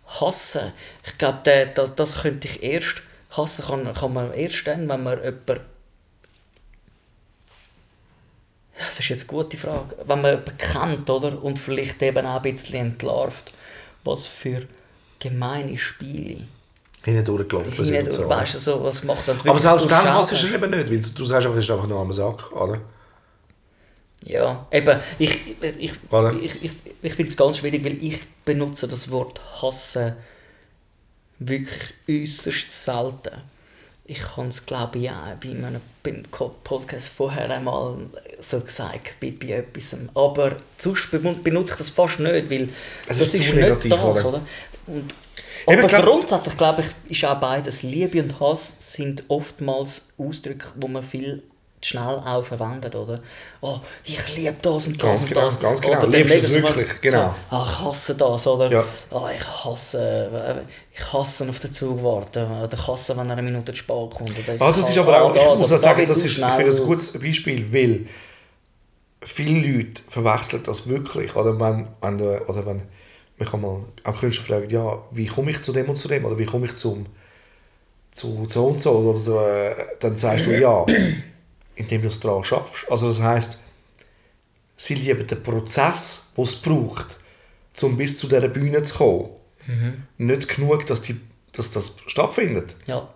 hasse. 0.07 0.73
Ich 1.05 1.17
glaube, 1.17 1.71
das, 1.75 1.95
das 1.95 2.21
könnte 2.21 2.47
ich 2.47 2.63
erst 2.63 3.01
hassen 3.31 3.65
kann, 3.65 3.93
kann 3.93 4.13
man 4.13 4.33
erst 4.33 4.65
dann, 4.67 4.87
wenn 4.87 5.03
man 5.03 5.23
jemanden 5.23 5.59
das 8.79 8.99
ist 8.99 9.09
jetzt 9.09 9.29
eine 9.29 9.43
gute 9.43 9.57
Frage. 9.57 9.95
Wenn 10.05 10.21
man 10.21 10.31
jemanden 10.31 10.57
kennt, 10.57 11.09
oder? 11.09 11.41
Und 11.41 11.57
vielleicht 11.57 12.01
eben 12.01 12.25
auch 12.25 12.43
ein 12.43 12.53
bisschen 12.53 12.75
entlarvt, 12.75 13.51
was 14.03 14.27
für 14.27 14.67
gemeine 15.19 15.77
Spiele. 15.77 16.47
Hinten 17.07 17.25
durchgelaufen 17.25 17.85
sind. 17.85 18.07
Und 18.07 18.13
so. 18.13 18.29
weißt 18.29 18.55
du, 18.55 18.59
so, 18.59 18.83
was 18.83 19.03
macht 19.03 19.27
dann 19.27 19.37
Aber 19.45 19.59
selbst 19.59 19.89
dann 19.89 20.13
hast 20.13 20.31
du 20.31 20.35
es 20.35 20.43
eben 20.53 20.69
nicht, 20.71 20.89
weil 20.91 20.99
du 20.99 21.25
sagst 21.25 21.45
einfach, 21.47 21.57
es 21.59 21.65
ist 21.65 21.71
einfach 21.71 21.87
nur 21.87 21.99
am 21.99 22.11
Sack, 22.13 22.51
oder? 22.51 22.79
Ja, 24.23 24.67
eben, 24.71 24.99
ich, 25.19 25.39
ich, 25.61 25.91
Oder? 26.09 26.33
ich, 26.33 26.63
ich, 26.63 26.71
ich 27.01 27.13
finde 27.13 27.31
es 27.31 27.37
ganz 27.37 27.57
schwierig, 27.59 27.85
weil 27.85 28.03
ich 28.03 28.19
benutze 28.43 28.87
das 28.87 29.09
Wort 29.11 29.39
hassen 29.61 30.15
wirklich 31.39 31.93
äußerst 32.09 32.71
selten. 32.71 33.41
Ich 34.05 34.35
habe 34.37 34.47
es, 34.47 34.65
glaube 34.65 34.97
ich, 34.99 35.09
auch 35.11 35.35
bei 35.41 35.49
einem 35.49 35.81
beim 36.01 36.23
Co- 36.31 36.55
Podcast 36.63 37.09
vorher 37.09 37.49
einmal 37.49 37.97
so 38.39 38.59
gesagt, 38.61 39.19
bei, 39.21 39.31
bei 39.31 39.47
etwas. 39.53 39.95
Aber 40.15 40.55
sonst 40.77 41.13
benu- 41.13 41.41
benutze 41.43 41.73
ich 41.73 41.77
das 41.77 41.89
fast 41.89 42.19
nicht, 42.19 42.49
weil 42.49 42.69
Es 43.07 43.19
das 43.19 43.27
ist 43.27 43.33
ist, 43.35 43.39
nicht 43.41 43.55
negativ, 43.55 43.91
das, 43.91 44.01
oder? 44.01 44.27
oder? 44.29 44.41
Und, 44.87 45.13
aber 45.65 45.87
glaub- 45.87 46.03
grundsätzlich, 46.03 46.57
glaube 46.57 46.83
ich, 47.07 47.11
ist 47.11 47.25
auch 47.25 47.39
beides. 47.39 47.83
Liebe 47.83 48.21
und 48.21 48.39
Hass 48.39 48.75
sind 48.79 49.23
oftmals 49.27 50.13
Ausdrücke, 50.17 50.67
wo 50.75 50.87
man 50.87 51.03
viel 51.03 51.43
zu 51.81 51.89
schnell 51.89 52.01
auch 52.25 52.43
verwendet, 52.43 52.95
oder? 52.95 53.19
Oh, 53.61 53.77
ich 54.03 54.35
liebe 54.35 54.55
das 54.61 54.87
und 54.87 54.95
das 55.01 55.07
Ganz 55.07 55.21
und 55.21 55.29
genau, 55.29 55.41
das. 55.41 55.59
ganz 55.59 55.79
genau. 55.81 55.97
Oder 55.99 56.07
Liebst 56.07 56.35
es 56.43 56.53
wirklich? 56.53 56.87
so, 56.87 56.93
Genau. 57.01 57.35
Ah, 57.51 57.67
ich 57.69 57.79
hasse 57.85 58.15
das, 58.15 58.47
oder? 58.47 58.71
Ja. 58.71 58.83
Ah, 59.11 59.29
ich 59.35 59.45
hasse, 59.65 60.63
äh, 60.63 60.95
ich 60.95 61.13
hasse 61.13 61.47
auf 61.47 61.59
den 61.59 61.71
Zug 61.71 62.03
warten. 62.03 62.45
Oder 62.51 62.73
ich 62.75 62.87
hasse, 62.87 63.15
wenn 63.15 63.27
er 63.29 63.33
eine 63.33 63.43
Minute 63.43 63.71
zu 63.73 63.77
spät 63.77 64.09
kommt. 64.09 64.31
Oder 64.39 64.55
ich 64.55 64.61
Ah, 64.61 64.71
das 64.71 64.89
ist 64.89 64.97
aber 64.97 65.21
auch, 65.21 65.35
ich 65.35 65.41
all 65.41 65.55
muss 65.55 65.71
auch 65.71 65.77
sagen, 65.77 66.05
das 66.07 66.17
ist, 66.17 66.25
ich 66.39 66.43
finde 66.43 66.65
das 66.65 66.79
ein 66.79 66.85
gutes 66.87 67.19
Beispiel, 67.19 67.71
weil 67.71 68.07
viele 69.23 69.71
Leute 69.77 70.01
verwechseln 70.09 70.63
das 70.65 70.87
wirklich. 70.87 71.35
Oder 71.35 71.59
wenn, 71.59 71.87
wenn, 72.01 72.21
oder 72.47 72.65
wenn 72.65 72.81
mich 73.39 73.53
einmal 73.53 73.85
auch 74.03 74.19
Künstler 74.19 74.45
fragen, 74.45 74.69
ja, 74.69 75.03
wie 75.11 75.27
komme 75.27 75.51
ich 75.51 75.61
zu 75.61 75.73
dem 75.73 75.89
und 75.89 75.97
zu 75.97 76.07
dem? 76.07 76.25
Oder 76.25 76.37
wie 76.37 76.45
komme 76.45 76.65
ich 76.65 76.75
zum, 76.75 77.05
zu 78.11 78.45
so 78.49 78.67
und 78.67 78.81
so? 78.81 78.91
Oder, 78.91 79.71
äh, 79.71 79.75
dann 79.99 80.17
sagst 80.17 80.47
du 80.47 80.59
ja, 80.59 80.85
indem 81.75 82.01
du 82.01 82.07
es 82.07 82.19
daran 82.19 82.43
schaffst. 82.43 82.89
Also 82.89 83.07
das 83.07 83.21
heisst, 83.21 83.59
sie 84.75 84.95
lieben 84.95 85.27
den 85.27 85.43
Prozess, 85.43 86.31
den 86.35 86.43
es 86.43 86.55
braucht, 86.55 87.17
um 87.81 87.97
bis 87.97 88.17
zu 88.17 88.27
dieser 88.27 88.47
Bühne 88.47 88.81
zu 88.83 88.97
kommen. 88.97 89.29
Nicht 90.17 90.47
genug, 90.47 90.87
dass, 90.87 91.01
die, 91.01 91.19
dass 91.51 91.71
das 91.71 91.95
stattfindet. 92.07 92.75
Ja. 92.85 93.07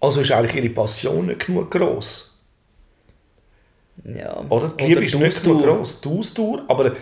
Also 0.00 0.20
ist 0.20 0.32
eigentlich 0.32 0.64
ihre 0.64 0.74
Passion 0.74 1.26
nicht 1.26 1.46
genug 1.46 1.70
gross. 1.70 2.34
ja. 4.04 4.40
Oder? 4.48 4.70
Die 4.70 4.86
Liebe 4.86 5.04
ist 5.04 5.14
nicht 5.14 5.42
genug 5.42 5.62
gross. 5.62 6.00
Die 6.00 6.08
Ausdauer, 6.08 6.64
aber 6.68 6.96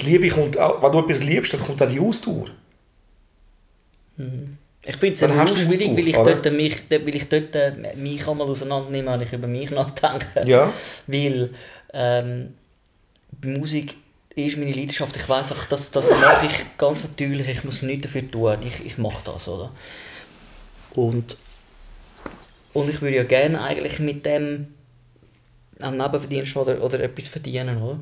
die 0.00 0.06
Liebe 0.06 0.28
kommt 0.28 0.58
auch, 0.58 0.82
wenn 0.82 0.92
du 0.92 1.00
etwas 1.00 1.22
liebst, 1.22 1.52
dann 1.54 1.60
kommt 1.62 1.82
auch 1.82 1.88
die 1.88 2.00
Ausdauer. 2.00 2.46
Ich 4.84 4.96
finde 4.96 5.14
es 5.14 5.20
du 5.20 5.54
schwierig, 5.54 5.96
weil 5.96 6.08
ich, 6.08 6.16
oder? 6.16 6.34
dort 6.34 6.54
mich, 6.54 6.88
dort- 6.88 7.06
weil 7.06 7.14
ich 7.14 7.28
dort 7.28 7.54
äh, 7.54 7.94
mich 7.96 8.26
einmal 8.26 8.48
auseinandernehme, 8.48 9.12
wenn 9.12 9.20
ich 9.22 9.32
über 9.32 9.46
mich 9.46 9.70
nachdenke. 9.70 10.44
Ja. 10.46 10.72
Weil 11.06 11.50
ähm, 11.92 12.54
Musik 13.44 13.96
ist 14.34 14.56
meine 14.56 14.72
Leidenschaft. 14.72 15.16
Ich 15.16 15.28
weiß 15.28 15.52
einfach, 15.52 15.66
das, 15.66 15.90
das 15.90 16.10
mache 16.10 16.46
ich 16.46 16.78
ganz 16.78 17.04
natürlich. 17.04 17.48
Ich 17.48 17.64
muss 17.64 17.82
nichts 17.82 18.04
dafür 18.06 18.30
tun. 18.30 18.56
Ich, 18.66 18.84
ich 18.84 18.98
mache 18.98 19.22
das, 19.24 19.46
oder? 19.48 19.70
Und, 20.94 21.36
und 22.72 22.90
ich 22.90 23.00
würde 23.00 23.16
ja 23.16 23.24
gerne 23.24 23.60
eigentlich 23.62 23.98
mit 23.98 24.26
dem 24.26 24.68
einen 25.80 25.96
Nebenverdienst 25.96 26.56
oder, 26.56 26.82
oder 26.82 27.00
etwas 27.00 27.28
verdienen, 27.28 27.80
oder? 27.82 27.98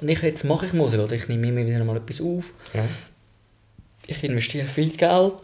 Und 0.00 0.08
ich, 0.08 0.22
jetzt 0.22 0.44
mache 0.44 0.66
ich 0.66 0.72
Musik, 0.72 1.00
oder? 1.00 1.12
Ich 1.12 1.28
nehme 1.28 1.48
immer 1.48 1.66
wieder 1.66 1.84
mal 1.84 1.96
etwas 1.96 2.20
auf. 2.20 2.52
Ja. 2.72 2.84
Ich 4.06 4.22
investiere 4.24 4.66
viel 4.66 4.90
Geld. 4.90 5.34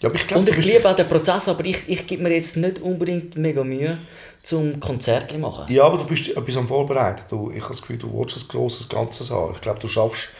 Ja, 0.00 0.10
ich 0.14 0.26
glaube, 0.26 0.40
Und 0.40 0.58
ich 0.58 0.64
liebe 0.64 0.88
auch 0.88 0.96
den 0.96 1.08
Prozess, 1.08 1.48
aber 1.48 1.64
ich, 1.64 1.86
ich 1.86 2.06
gebe 2.06 2.22
mir 2.22 2.34
jetzt 2.34 2.56
nicht 2.56 2.78
unbedingt 2.78 3.36
mega 3.36 3.62
Mühe, 3.62 3.98
zum 4.42 4.80
Konzerte 4.80 5.34
zu 5.34 5.40
machen. 5.40 5.72
Ja, 5.72 5.84
aber 5.84 5.98
du 5.98 6.04
bist 6.06 6.28
etwas 6.34 6.56
am 6.56 6.66
Vorbereiten. 6.66 7.24
Du, 7.28 7.50
ich 7.50 7.60
habe 7.62 7.74
das 7.74 7.82
Gefühl, 7.82 7.98
du 7.98 8.18
willst 8.18 8.36
ein 8.38 8.48
grosses 8.48 8.88
Ganzes 8.88 9.30
haben. 9.30 9.54
Ich 9.54 9.60
glaube, 9.60 9.78
du 9.78 9.88
schaffst 9.88 10.30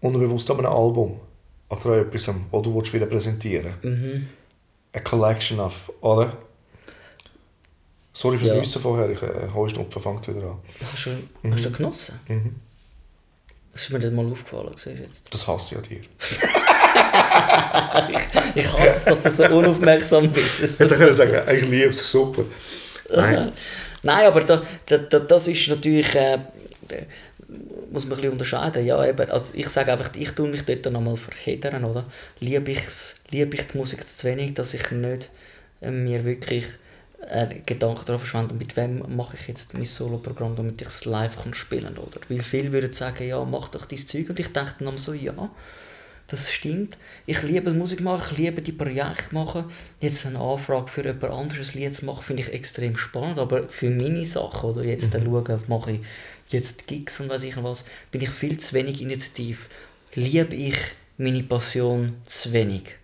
unterbewusst 0.00 0.50
an 0.50 0.58
einem 0.58 0.66
Album 0.72 1.18
oder 1.70 1.98
etwas, 1.98 2.26
das 2.26 2.62
du 2.62 2.74
willst 2.74 2.92
wieder 2.92 3.06
präsentieren 3.06 3.74
Mhm. 3.82 4.28
A 4.94 5.00
collection 5.00 5.60
of, 5.60 5.92
oder? 6.00 6.36
Sorry 8.12 8.38
fürs 8.38 8.50
Ja. 8.50 8.56
Nüssen 8.56 8.82
vorher, 8.82 9.10
ich 9.10 9.22
äh, 9.22 9.48
Heuschnupfen 9.54 10.02
fängt 10.02 10.28
wieder 10.28 10.42
an. 10.42 10.58
Hast 10.92 11.06
du, 11.06 11.10
hast 11.50 11.64
du 11.64 11.70
genossen? 11.70 12.20
Mhm. 12.28 12.56
Das 13.72 13.82
ist 13.82 13.90
mir 13.90 13.98
nicht 14.00 14.12
mal 14.12 14.26
aufgefallen, 14.26 14.72
siehst 14.76 14.98
jetzt. 14.98 15.22
Das 15.32 15.46
hasse 15.46 15.74
ich 15.74 15.80
an 15.80 15.88
dir. 15.88 16.00
Ich 18.54 18.66
hasse 18.66 19.10
es, 19.10 19.22
dass 19.22 19.22
du 19.22 19.30
so 19.30 19.44
unaufmerksam 19.56 20.30
bist. 20.30 20.62
Ich 20.62 20.78
hätte 20.78 20.96
können 20.96 21.14
sagen, 21.14 21.56
ich 21.56 21.62
liebe 21.62 21.90
es, 21.90 22.10
super. 22.10 22.44
Nein. 23.10 23.52
Nein, 24.02 24.26
aber 24.26 24.40
da, 24.40 24.62
da, 24.86 24.98
da, 24.98 25.18
das 25.20 25.48
ist 25.48 25.68
natürlich... 25.68 26.14
Äh, 26.14 26.38
muss 27.90 28.04
man 28.04 28.12
ein 28.12 28.16
bisschen 28.16 28.32
unterscheiden. 28.32 28.84
Ja, 28.84 29.04
eben, 29.06 29.30
also 29.30 29.52
ich 29.54 29.68
sage 29.68 29.92
einfach, 29.92 30.10
ich 30.16 30.30
tue 30.32 30.48
mich 30.48 30.64
dort 30.64 30.90
nochmal 30.92 31.16
verheddern, 31.16 31.84
oder? 31.84 32.04
Liebe, 32.40 32.72
ich's, 32.72 33.22
liebe 33.30 33.56
ich 33.56 33.62
die 33.68 33.78
Musik 33.78 34.06
zu 34.06 34.26
wenig, 34.26 34.54
dass 34.54 34.74
ich 34.74 34.90
nicht 34.90 35.30
äh, 35.80 35.90
mir 35.90 36.24
wirklich 36.24 36.66
äh, 37.26 37.60
Gedanken 37.66 38.04
darauf 38.06 38.22
verschwende, 38.22 38.54
mit 38.54 38.76
wem 38.76 39.16
mache 39.16 39.36
ich 39.36 39.48
jetzt 39.48 39.74
mein 39.74 39.84
Solo-Programm, 39.84 40.56
damit 40.56 40.80
ich 40.80 40.88
es 40.88 41.04
live 41.04 41.42
kann 41.42 41.54
spielen 41.54 41.98
oder? 41.98 42.20
Weil 42.28 42.42
viele 42.42 42.72
würden 42.72 42.92
sagen, 42.92 43.26
ja, 43.26 43.44
mach 43.44 43.68
doch 43.68 43.86
dein 43.86 43.98
Zeug. 43.98 44.30
Und 44.30 44.38
ich 44.38 44.52
dachte 44.52 44.84
dann 44.84 44.98
so, 44.98 45.12
ja, 45.12 45.50
das 46.28 46.50
stimmt. 46.50 46.96
Ich 47.26 47.42
liebe 47.42 47.72
Musik 47.72 48.00
machen, 48.00 48.28
ich 48.32 48.38
liebe 48.38 48.62
die 48.62 48.72
Projekte 48.72 49.34
machen. 49.34 49.64
Jetzt 50.00 50.26
eine 50.26 50.38
Anfrage 50.38 50.88
für 50.88 51.04
jemand 51.04 51.24
anderes 51.24 51.74
Lied 51.74 51.96
zu 51.96 52.04
machen, 52.04 52.22
finde 52.22 52.42
ich 52.42 52.52
extrem 52.52 52.96
spannend. 52.96 53.38
Aber 53.38 53.68
für 53.68 53.90
meine 53.90 54.24
Sachen, 54.26 54.70
oder 54.70 54.84
jetzt 54.84 55.14
mhm. 55.14 55.24
schauen, 55.24 55.62
mache 55.66 55.92
ich 55.92 56.00
jetzt 56.50 56.86
Gigs 56.86 57.18
und 57.20 57.30
weiß 57.30 57.42
ich 57.44 57.62
was, 57.62 57.84
bin 58.10 58.20
ich 58.20 58.30
viel 58.30 58.58
zu 58.58 58.74
wenig 58.74 59.00
initiativ. 59.00 59.68
Liebe 60.14 60.54
ich 60.54 60.76
meine 61.16 61.42
Passion 61.42 62.16
zu 62.24 62.52
wenig? 62.52 62.94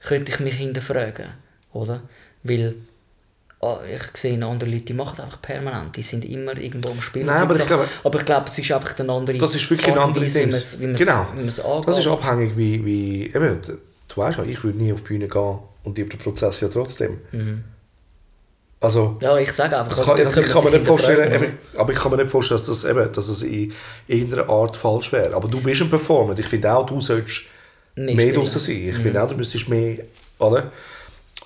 Könnte 0.00 0.32
ich 0.32 0.40
mich 0.40 0.54
hinterfragen, 0.54 1.30
oder? 1.72 2.02
Weil 2.42 2.76
ich 3.88 4.02
sehe 4.16 4.44
andere 4.44 4.68
Leute, 4.70 4.84
die 4.86 4.92
machen 4.94 5.20
einfach 5.20 5.40
permanent, 5.40 5.94
die 5.96 6.02
sind 6.02 6.24
immer 6.24 6.56
irgendwo 6.58 6.90
am 6.90 7.00
Spielen. 7.00 7.26
Nein, 7.26 7.42
aber 7.42 7.56
ich 7.56 7.64
glaube- 7.66 7.86
aber 8.02 8.18
ich 8.18 8.24
glaube, 8.24 8.46
es 8.48 8.58
ist 8.58 8.72
einfach 8.72 8.98
eine 8.98 9.12
andere 9.12 9.38
Das 9.38 9.54
ist 9.54 9.70
wirklich 9.70 9.92
eine 9.92 10.00
andere 10.00 10.24
wie 10.26 10.30
Dings. 10.30 10.54
es- 10.54 10.80
wie 10.80 10.86
man 10.86 10.94
es- 10.96 11.00
Genau. 11.00 11.26
wie 11.32 11.38
man 11.38 11.48
es 11.48 11.60
angeht. 11.60 11.88
Das 11.88 11.98
ist 11.98 12.06
abhängig, 12.08 12.56
wie, 12.56 12.84
wie 12.84 13.22
eben, 13.26 13.60
du 14.08 14.16
weißt 14.16 14.38
ja, 14.38 14.44
ich 14.44 14.64
würde 14.64 14.78
nie 14.78 14.92
auf 14.92 15.02
die 15.02 15.08
Bühne 15.08 15.28
gehen 15.28 15.58
und 15.84 15.96
liebe 15.96 16.10
den 16.10 16.18
Prozess 16.18 16.60
ja 16.60 16.68
trotzdem. 16.68 17.18
Also, 18.80 19.16
Ja, 19.22 19.38
ich 19.38 19.52
sage 19.52 19.78
einfach, 19.78 19.94
das 19.96 20.04
kann, 20.04 20.18
also 20.18 20.40
ich 20.40 20.48
kann 20.50 20.64
mir 20.64 20.70
nicht 20.72 20.86
vorstellen, 20.86 21.32
eben, 21.32 21.58
aber 21.76 21.92
ich 21.92 21.98
kann 22.00 22.10
mir 22.10 22.16
nicht 22.18 22.30
vorstellen, 22.30 22.58
dass 22.58 22.66
das, 22.82 22.84
eben, 22.90 23.12
dass 23.12 23.28
es 23.28 23.42
in 23.42 23.72
irgendeiner 24.08 24.48
Art 24.48 24.76
falsch 24.76 25.12
wäre. 25.12 25.36
Aber 25.36 25.46
du 25.46 25.60
bist 25.60 25.82
ein 25.82 25.88
Performer. 25.88 26.36
Ich 26.36 26.46
finde 26.46 26.72
auch, 26.74 26.84
du 26.84 27.00
solltest 27.00 27.42
Mehr 27.94 28.14
mehr, 28.16 28.32
draußen 28.32 28.58
sein. 28.60 28.88
Ich 28.88 28.96
finde 28.96 29.22
auch, 29.22 29.28
du 29.28 29.36
müsstest 29.36 29.68
mehr, 29.68 29.98
oder? 30.40 30.72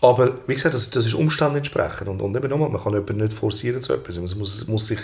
Aber 0.00 0.38
wie 0.47 0.55
gesagt, 0.55 0.75
das, 0.75 0.91
das 0.91 1.07
ist 1.07 1.15
Umständen 1.15 1.57
entsprechend. 1.57 2.09
Und, 2.09 2.21
und 2.21 2.37
eben 2.37 2.49
nochmal, 2.49 2.69
man 2.69 2.83
kann 2.83 2.93
jemanden 2.93 3.19
nicht 3.19 3.33
forcieren 3.33 3.83
zu 3.83 3.93
etwas. 3.95 4.17
Es 4.17 4.35
muss, 4.35 4.67
muss 4.67 4.87
sich 4.88 4.99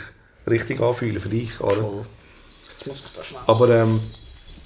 richtig 0.49 0.81
anfühlen 0.81 1.21
für 1.21 1.29
dich, 1.29 1.61
oder? 1.61 1.77
Voll. 1.77 2.07
Jetzt 2.69 2.87
muss 2.87 3.03
ich 3.07 3.13
da 3.13 3.23
schnell 3.23 3.41
Aber 3.47 3.69
ähm, 3.71 4.01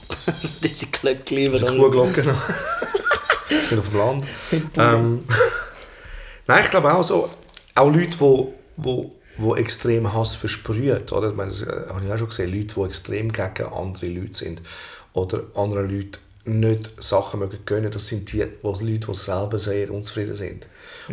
die 0.63 0.91
Glöckchen 0.91 1.39
über 1.39 1.59
die 1.59 1.65
Kuhglocke 1.65 2.23
noch. 2.25 2.43
Ich 3.49 3.71
bin 3.71 3.79
auf 3.79 3.89
dem 3.89 3.99
Land. 3.99 4.25
ähm, 4.77 5.25
Nein, 6.49 6.65
ich 6.65 6.71
glaube 6.71 6.93
auch 6.93 7.05
so, 7.05 7.31
auch 7.77 7.89
Leute, 7.89 8.09
die 8.09 8.19
wo, 8.77 9.13
wo 9.37 9.55
extrem 9.55 10.13
Hass 10.13 10.35
versprühen, 10.35 11.01
oder? 11.11 11.31
Ich 11.31 11.37
meine, 11.37 11.51
das 11.51 11.63
äh, 11.63 11.87
habe 11.89 12.05
ich 12.05 12.13
auch 12.13 12.19
schon 12.19 12.29
gesehen, 12.29 12.53
Leute, 12.53 12.75
die 12.75 12.83
extrem 12.83 13.33
gegen 13.33 13.73
andere 13.73 14.09
Leute 14.09 14.35
sind 14.35 14.63
oder 15.13 15.43
anderen 15.55 15.91
Leuten 15.91 16.19
nicht 16.47 16.91
Sachen 17.03 17.41
mögen 17.41 17.59
gönnen, 17.65 17.91
das 17.91 18.07
sind 18.07 18.33
die 18.33 18.47
wo 18.63 18.71
Leute, 18.71 19.07
die 19.07 19.15
selber 19.15 19.59
sehr 19.59 19.91
unzufrieden 19.91 20.35
sind. 20.35 20.67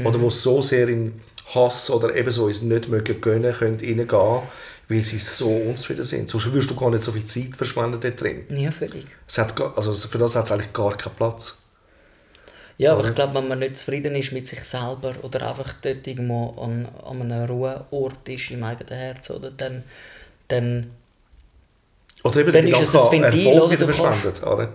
Oder 0.03 0.17
die 0.17 0.29
so 0.29 0.61
sehr 0.61 0.87
in 0.87 1.21
Hass 1.53 1.89
oder 1.89 2.15
eben 2.15 2.31
so 2.31 2.47
ins 2.47 2.61
nicht 2.61 2.89
mögen 2.89 3.19
gönnen 3.21 3.53
können 3.53 3.79
reingehen, 3.79 4.41
weil 4.89 5.01
sie 5.01 5.17
so 5.19 5.49
unzufrieden 5.49 6.05
sind. 6.05 6.29
Sonst 6.29 6.51
würdest 6.51 6.71
du 6.71 6.75
gar 6.75 6.89
nicht 6.89 7.03
so 7.03 7.11
viel 7.11 7.25
Zeit 7.25 7.55
verschwenden 7.55 7.99
dort 7.99 8.21
drin. 8.21 8.45
Ja, 8.49 8.71
völlig. 8.71 9.05
Es 9.27 9.37
hat, 9.37 9.59
also 9.77 9.93
für 9.93 10.17
das 10.17 10.35
hat 10.35 10.45
es 10.45 10.51
eigentlich 10.51 10.73
gar 10.73 10.95
keinen 10.95 11.15
Platz. 11.15 11.57
Ja, 12.77 12.93
aber 12.93 13.07
ich 13.07 13.15
glaube, 13.15 13.35
wenn 13.35 13.47
man 13.47 13.59
nicht 13.59 13.77
zufrieden 13.77 14.15
ist 14.15 14.31
mit 14.31 14.47
sich 14.47 14.63
selber 14.63 15.13
oder 15.21 15.47
einfach 15.49 15.73
dort 15.81 16.07
irgendwo 16.07 16.55
an, 16.59 16.87
an 17.05 17.21
einem 17.21 17.45
Ruheort 17.45 18.27
ist 18.27 18.49
im 18.51 18.63
eigenen 18.63 18.97
Herz, 18.97 19.29
oder, 19.29 19.51
dann, 19.51 19.83
dann 20.47 20.91
Oder 22.23 22.41
eben 22.41 22.51
Dann 22.51 22.67
ist 22.67 22.81
es 22.81 22.95
ein 22.95 23.11
Ventil, 23.11 23.47
Erfolg 23.47 23.63
oder? 23.63 23.77
Du 23.77 23.87
kannst-. 23.87 24.43
Oder? 24.43 24.69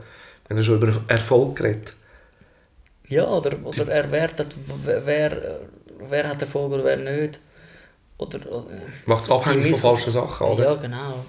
Wenn 0.49 0.57
er 0.57 0.65
schon 0.65 0.77
über 0.77 1.03
Erfolg 1.09 1.57
geredet 1.57 1.93
ja, 3.09 3.27
oder, 3.27 3.57
oder 3.65 3.89
er 3.89 4.11
wertet, 4.11 4.55
wer, 4.85 5.61
wer, 6.09 6.29
hat 6.29 6.43
Erfolg 6.43 6.73
oder 6.73 6.85
wer 6.85 6.97
nicht. 6.97 7.41
Oder, 8.19 8.51
oder 8.51 8.67
Macht 9.07 9.25
es 9.25 9.31
abhängig 9.31 9.73
von 9.73 9.81
falschen 9.81 10.11
Sachen, 10.11 10.47
oder? 10.47 10.65
Ja, 10.65 10.75
genau. 10.75 11.25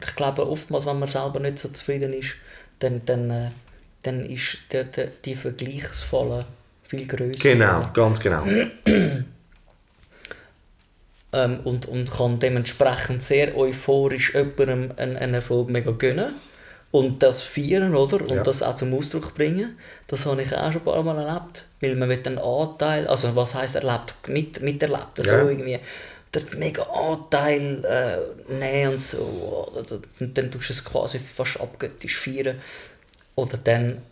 Ich 0.00 0.16
glaube, 0.16 0.48
oftmals, 0.48 0.86
wenn 0.86 0.98
man 0.98 1.08
selber 1.08 1.40
nicht 1.40 1.58
so 1.58 1.68
zufrieden 1.68 2.14
ist, 2.14 2.34
dann, 2.78 3.02
dann, 3.04 3.52
dann 4.02 4.24
ist 4.24 4.58
die, 4.72 4.84
die, 4.84 5.08
die 5.24 5.34
Vergleichsfalle 5.34 6.46
viel 6.84 7.06
größer. 7.06 7.42
Genau, 7.42 7.90
ganz 7.92 8.18
genau. 8.18 8.44
ähm, 11.32 11.60
und, 11.64 11.86
und 11.86 12.10
kann 12.10 12.40
dementsprechend 12.40 13.22
sehr 13.22 13.54
euphorisch 13.56 14.34
jemandem 14.34 14.92
einen, 14.96 15.16
einen 15.16 15.34
Erfolg 15.34 15.68
mega 15.68 15.90
gönnen 15.90 16.36
und 16.92 17.22
das 17.22 17.42
feiern, 17.42 17.96
oder? 17.96 18.20
Und 18.20 18.36
Ja. 18.36 18.42
das 18.42 18.62
auch 18.62 18.74
zum 18.74 18.94
Ausdruck 18.94 19.34
bringen. 19.34 19.78
Das 20.06 20.26
habe 20.26 20.42
ich 20.42 20.54
auch 20.54 20.70
schon 20.72 20.82
ein 20.82 20.84
paar 20.84 21.02
Mal 21.02 21.18
erlebt, 21.18 21.66
weil 21.80 21.96
man 21.96 22.08
mit 22.08 22.26
einen 22.28 22.38
Anteil, 22.38 23.08
also 23.08 23.34
was 23.34 23.54
heißt 23.54 23.76
erlebt, 23.76 24.28
mit, 24.28 24.60
miterlebt, 24.60 25.16
so 25.16 25.32
Ja. 25.32 25.48
irgendwie, 25.48 25.80
den 26.34 26.58
mega 26.58 26.82
Anteil 26.84 27.84
äh, 27.84 28.52
nehmen 28.52 28.92
und 28.92 29.00
so, 29.00 29.72
und 30.20 30.38
dann 30.38 30.50
tust 30.50 30.68
du 30.68 30.72
es 30.74 30.84
quasi 30.84 31.18
fast 31.18 31.60
abgöttisch 31.60 32.16
feiern. 32.16 32.60
Oder 33.34 33.56
dann 33.56 34.02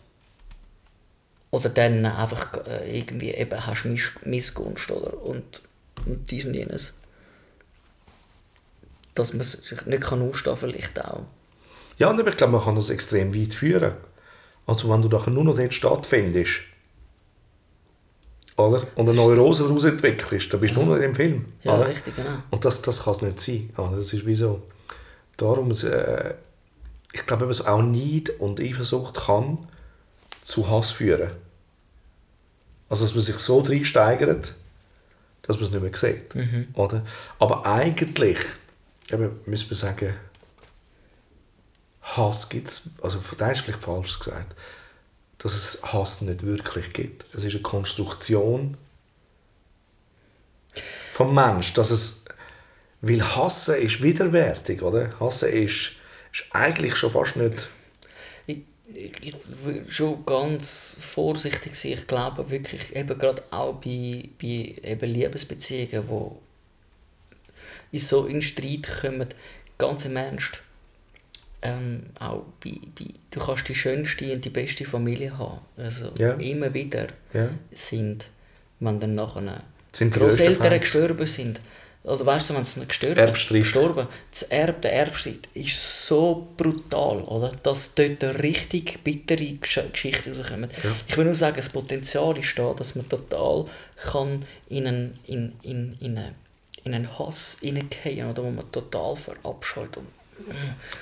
oder 1.51 1.69
dann 1.69 2.05
einfach 2.05 2.65
äh, 2.65 2.97
irgendwie 2.97 3.31
eben 3.31 3.67
hast 3.67 3.83
du 3.83 3.89
Miss 3.89 4.11
Missgunst 4.23 4.89
oder 4.89 5.21
und, 5.21 5.61
und 6.05 6.31
dies 6.31 6.45
und 6.45 6.53
jenes. 6.53 6.93
Dass 9.13 9.33
man 9.33 9.43
sich 9.43 9.85
nicht 9.85 10.01
kann 10.01 10.21
ausstehen 10.27 10.55
vielleicht 10.57 11.03
auch. 11.03 11.23
Ja, 12.01 12.09
und 12.09 12.27
ich 12.27 12.35
glaube, 12.35 12.53
man 12.53 12.63
kann 12.63 12.75
das 12.75 12.89
extrem 12.89 13.31
weit 13.31 13.53
führen. 13.53 13.93
Also 14.65 14.89
wenn 14.89 15.03
du 15.03 15.07
nachher 15.07 15.29
nur 15.29 15.43
noch 15.43 15.55
dort 15.55 15.71
stattfindest, 15.71 16.61
oder? 18.57 18.87
Und 18.95 19.07
eine 19.07 19.13
Neurose 19.13 19.65
daraus 19.65 19.83
entwickelst, 19.83 20.51
dann 20.51 20.61
bist 20.61 20.75
du 20.75 20.79
nur 20.79 20.89
noch 20.89 20.95
in 20.95 21.03
dem 21.03 21.13
Film. 21.13 21.45
Ja, 21.61 21.75
oder? 21.75 21.87
richtig, 21.87 22.15
genau. 22.15 22.39
Und 22.49 22.65
das, 22.65 22.81
das 22.81 23.03
kann 23.03 23.13
es 23.13 23.21
nicht 23.21 23.39
sein. 23.39 23.69
Oder? 23.77 23.97
Das 23.97 24.11
ist 24.13 24.25
wie 24.25 24.33
so. 24.33 24.63
Darum, 25.37 25.69
äh, 25.69 26.33
ich 27.13 27.23
glaube, 27.27 27.43
eben 27.43 27.53
so 27.53 27.67
auch 27.67 27.83
Neid 27.83 28.31
und 28.39 28.59
Eifersucht 28.59 29.27
kann 29.27 29.59
zu 30.43 30.71
Hass 30.71 30.89
führen. 30.89 31.29
Also, 32.89 33.05
dass 33.05 33.13
man 33.13 33.23
sich 33.23 33.37
so 33.37 33.59
reinsteigert, 33.59 34.55
dass 35.43 35.57
man 35.57 35.65
es 35.65 35.71
nicht 35.71 35.83
mehr 35.83 35.95
sieht. 35.95 36.35
Oder? 36.73 37.05
Aber 37.37 37.67
eigentlich, 37.67 38.39
eben, 39.11 39.39
müssen 39.45 39.69
wir 39.69 39.77
sagen, 39.77 40.15
Hass 42.17 42.49
gibt 42.49 42.67
es, 42.67 42.89
also 43.01 43.19
da 43.37 43.51
ist 43.51 43.61
vielleicht 43.61 43.83
falsch 43.83 44.19
gesagt, 44.19 44.55
dass 45.37 45.53
es 45.53 45.93
Hass 45.93 46.21
nicht 46.21 46.45
wirklich 46.45 46.93
gibt. 46.93 47.25
Es 47.33 47.43
ist 47.43 47.53
eine 47.53 47.61
Konstruktion 47.61 48.77
vom 51.13 51.33
Mensch, 51.33 51.73
dass 51.73 51.91
es, 51.91 52.25
weil 53.01 53.21
Hassen 53.21 53.75
ist 53.75 54.01
widerwärtig, 54.01 54.81
oder? 54.81 55.19
Hassen 55.19 55.49
ist, 55.49 55.93
ist 56.31 56.45
eigentlich 56.51 56.95
schon 56.95 57.11
fast 57.11 57.35
nicht, 57.35 57.69
Ich, 58.45 58.63
ich 59.21 59.35
will 59.63 59.85
schon 59.89 60.25
ganz 60.25 60.97
vorsichtig 60.99 61.75
sein. 61.75 61.93
Ich 61.93 62.07
glaube 62.07 62.49
wirklich, 62.49 62.95
eben 62.95 63.17
gerade 63.17 63.43
auch 63.51 63.75
bei, 63.75 64.29
bei 64.41 64.75
eben 64.83 65.09
Liebesbeziehungen, 65.09 66.07
wo 66.09 66.41
in 67.91 67.99
so 67.99 68.25
in 68.25 68.41
Streit 68.41 68.87
kommen, 69.01 69.29
ganz 69.77 70.05
im 70.05 70.17
Ernst, 70.17 70.61
ähm, 71.61 72.03
auch 72.19 72.43
bei, 72.63 72.71
bei, 72.97 73.05
du 73.29 73.39
kannst 73.39 73.67
die 73.67 73.75
schönste 73.75 74.31
und 74.33 74.43
die 74.43 74.49
beste 74.49 74.85
Familie 74.85 75.37
haben. 75.37 75.59
Also 75.77 76.11
Ja. 76.17 76.33
immer 76.33 76.73
wieder 76.73 77.07
Ja. 77.33 77.49
sind, 77.71 78.27
wenn 78.79 78.99
dann 78.99 79.15
nachher 79.15 79.63
Sind 79.91 80.13
Großeltern 80.13 80.79
gestorben 80.79 81.27
sind, 81.27 81.61
oder 82.03 82.25
weißt 82.25 82.49
du, 82.49 82.55
wenn 82.55 82.65
sie 82.65 82.83
gestorben, 82.85 83.19
Erbstreit. 83.19 83.61
gestorben 83.61 84.07
das 84.31 84.43
Erb, 84.43 84.81
der 84.81 84.93
Erbstreit 84.93 85.47
ist 85.53 86.07
so 86.07 86.47
brutal, 86.57 87.19
oder? 87.21 87.51
dass 87.61 87.93
dort 87.93 88.23
eine 88.23 88.41
richtig 88.41 89.03
bittere 89.03 89.45
Gesch 89.53 89.79
Geschichte 89.91 90.35
rauskommen. 90.35 90.69
Ich 91.07 91.15
will 91.15 91.25
nur 91.25 91.35
sagen, 91.35 91.57
das 91.57 91.69
Potenzial 91.69 92.35
ist 92.39 92.57
da, 92.57 92.73
dass 92.73 92.95
man 92.95 93.07
total 93.07 93.65
kann 93.97 94.45
in 94.69 94.87
einen, 94.87 95.19
in, 95.27 95.53
in, 95.61 95.97
in 95.99 96.17
einen, 96.17 96.35
in 96.83 96.93
einen 96.95 97.19
Hass 97.19 97.57
hineingehen 97.61 98.27
oder 98.27 98.43
wo 98.43 98.49
man 98.49 98.71
total 98.71 99.15
verabscheut 99.15 99.95
und 99.97 100.07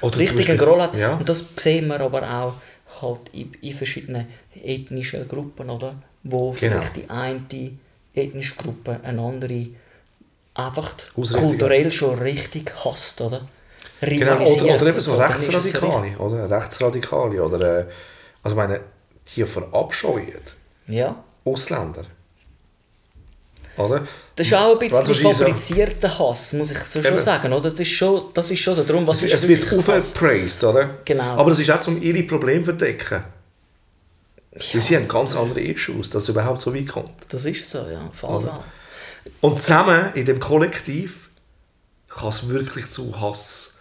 Oder 0.01 0.11
zum 0.13 0.19
richtig 0.19 0.49
einen 0.49 0.57
Beispiel- 0.57 0.57
Groll 0.57 0.81
hat. 0.81 0.95
Ja. 0.95 1.13
Und 1.15 1.27
das 1.29 1.43
sehen 1.57 1.87
wir 1.87 1.99
aber 1.99 2.21
auch 2.29 2.53
halt 3.01 3.21
in, 3.33 3.51
in 3.61 3.73
verschiedenen 3.73 4.27
ethnischen 4.63 5.27
Gruppen, 5.27 5.69
oder? 5.69 5.95
Wo 6.23 6.51
Genau. 6.51 6.81
vielleicht 6.81 6.95
die 6.97 7.09
eine 7.09 7.41
ethnische 8.13 8.55
Gruppe 8.55 8.99
eine 9.03 9.21
andere 9.21 9.67
einfach 10.53 10.93
kulturell 11.15 11.91
schon 11.91 12.19
richtig 12.19 12.73
hasst, 12.83 13.21
oder? 13.21 13.47
Genau, 14.01 14.41
oder, 14.41 14.75
oder 14.75 14.87
eben 14.87 14.99
so 14.99 15.15
Rechtsradikale, 15.15 16.17
oder? 16.17 16.49
Rechtsradikale, 16.49 17.43
oder, 17.43 17.79
äh, 17.79 17.85
also 18.43 18.55
meine, 18.55 18.79
die 19.35 19.43
verabscheuen. 19.45 20.41
Ja. 20.87 21.23
Ausländer. 21.45 22.03
Oder? 23.79 24.05
Das 24.35 24.45
ist 24.45 24.53
auch 24.53 24.73
ein 24.73 24.89
bisschen 24.89 25.05
so- 25.33 25.33
fabrizierter 25.45 26.19
Hass, 26.19 26.53
muss 26.53 26.71
ich 26.71 26.77
so 26.79 27.01
schon 27.01 27.17
sagen, 27.19 27.53
oder? 27.53 27.69
Das 27.71 27.79
ist 27.79 27.87
schon, 27.89 28.25
das 28.33 28.51
ist 28.51 28.59
schon 28.59 28.75
so. 28.75 28.83
Darum, 28.83 29.07
was 29.07 29.23
Es, 29.23 29.33
es 29.33 29.47
wird 29.47 29.71
aufgepraised, 29.73 30.63
oder? 30.65 30.89
Genau. 31.05 31.23
Aber 31.37 31.49
das 31.49 31.59
ist 31.59 31.71
auch, 31.71 31.87
um 31.87 32.01
ihre 32.01 32.23
Probleme 32.23 32.59
zu 32.63 32.65
verdecken. 32.71 33.23
Weil 34.51 34.81
sie 34.81 34.95
haben 34.95 35.07
ganz 35.07 35.35
andere 35.35 35.61
Issues, 35.61 36.09
dass 36.09 36.23
es 36.23 36.29
überhaupt 36.29 36.59
so 36.61 36.73
weit 36.75 36.87
kommt. 36.87 37.11
Das 37.29 37.45
ist 37.45 37.65
so, 37.65 37.77
ja. 37.87 38.09
Fall? 38.13 38.49
Und 39.41 39.59
zusammen 39.59 40.11
in 40.15 40.25
dem 40.25 40.39
Kollektiv 40.39 41.29
kann 42.09 42.29
es 42.29 42.49
wirklich 42.49 42.89
zu 42.89 43.19
Hass, 43.21 43.77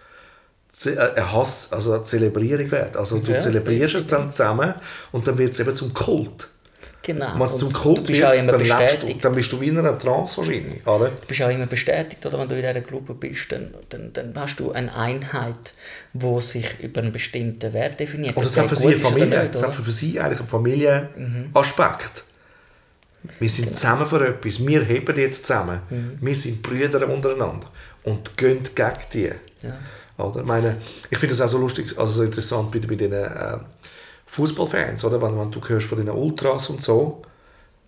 ze- 0.68 0.94
äh, 0.96 1.20
Hass 1.20 1.72
also 1.72 1.94
eine 1.94 2.02
Zelebrierung 2.04 2.70
werden. 2.70 2.96
Also 2.96 3.18
du 3.18 3.32
Ja, 3.32 3.40
zelebrierst 3.40 3.94
es 3.96 4.06
dann 4.06 4.30
zusammen 4.30 4.74
und 5.10 5.26
dann 5.26 5.38
wird 5.38 5.54
es 5.54 5.60
eben 5.60 5.74
zum 5.74 5.92
Kult. 5.94 6.48
Genau. 7.08 7.38
Wenn 7.38 7.46
es 7.46 7.56
zum 7.56 7.72
Kult 7.72 8.00
du 8.00 8.02
bist 8.02 8.22
auch 8.22 8.32
wird, 8.32 8.40
immer 8.40 8.52
dann, 8.52 8.60
lebst 8.60 9.24
dann 9.24 9.32
bist 9.32 9.50
du 9.50 9.58
wie 9.62 9.68
in 9.68 9.78
einer 9.78 9.98
Trance 9.98 10.36
wahrscheinlich. 10.36 10.86
Oder? 10.86 11.08
Du 11.08 11.26
bist 11.26 11.40
auch 11.40 11.48
immer 11.48 11.64
bestätigt, 11.64 12.26
oder? 12.26 12.38
Wenn 12.38 12.48
du 12.50 12.54
in 12.54 12.60
dieser 12.60 12.82
Gruppe 12.82 13.14
bist, 13.14 13.50
dann, 13.50 13.72
dann, 13.88 14.12
dann 14.12 14.34
hast 14.36 14.60
du 14.60 14.72
eine 14.72 14.94
Einheit, 14.94 15.72
die 16.12 16.40
sich 16.42 16.80
über 16.80 17.00
einen 17.00 17.10
bestimmten 17.10 17.72
Wert 17.72 17.98
definiert. 17.98 18.36
Und 18.36 18.44
das 18.44 18.58
Ob 18.58 18.64
hat 18.64 18.68
für 18.68 18.76
sie 18.76 18.88
eine 18.88 18.98
Familie, 18.98 19.42
nicht, 19.42 19.54
das 19.54 19.62
hat 19.62 19.74
für 19.74 19.90
sie 19.90 20.20
eigentlich 20.20 20.40
einen 20.40 20.48
Familienaspekt. 20.50 22.24
Wir 23.38 23.48
sind 23.48 23.72
zusammen 23.72 24.06
für 24.06 24.28
etwas, 24.28 24.66
wir 24.66 24.84
heben 24.84 25.16
jetzt 25.16 25.46
zusammen. 25.46 25.80
Wir 26.20 26.34
sind 26.34 26.62
Brüder 26.62 27.08
untereinander 27.08 27.68
und 28.04 28.36
gehen 28.36 28.62
gegen 28.74 28.92
die. 29.14 29.30
Ja. 29.62 29.78
Oder? 30.22 30.40
Ich, 30.40 30.46
meine, 30.46 30.76
ich 31.08 31.16
finde 31.16 31.34
das 31.34 31.40
auch 31.40 31.48
so 31.48 31.56
lustig, 31.56 31.86
also 31.96 32.12
so 32.12 32.22
interessant 32.22 32.70
bei, 32.70 32.80
bei 32.80 32.96
den 32.96 33.12
äh, 33.14 33.56
Fußballfans, 34.28 35.04
oder? 35.04 35.20
Wenn, 35.20 35.38
wenn 35.38 35.50
du 35.50 35.60
hörst 35.66 35.86
von 35.86 35.98
den 35.98 36.08
Ultras 36.08 36.70
und 36.70 36.82
so, 36.82 37.22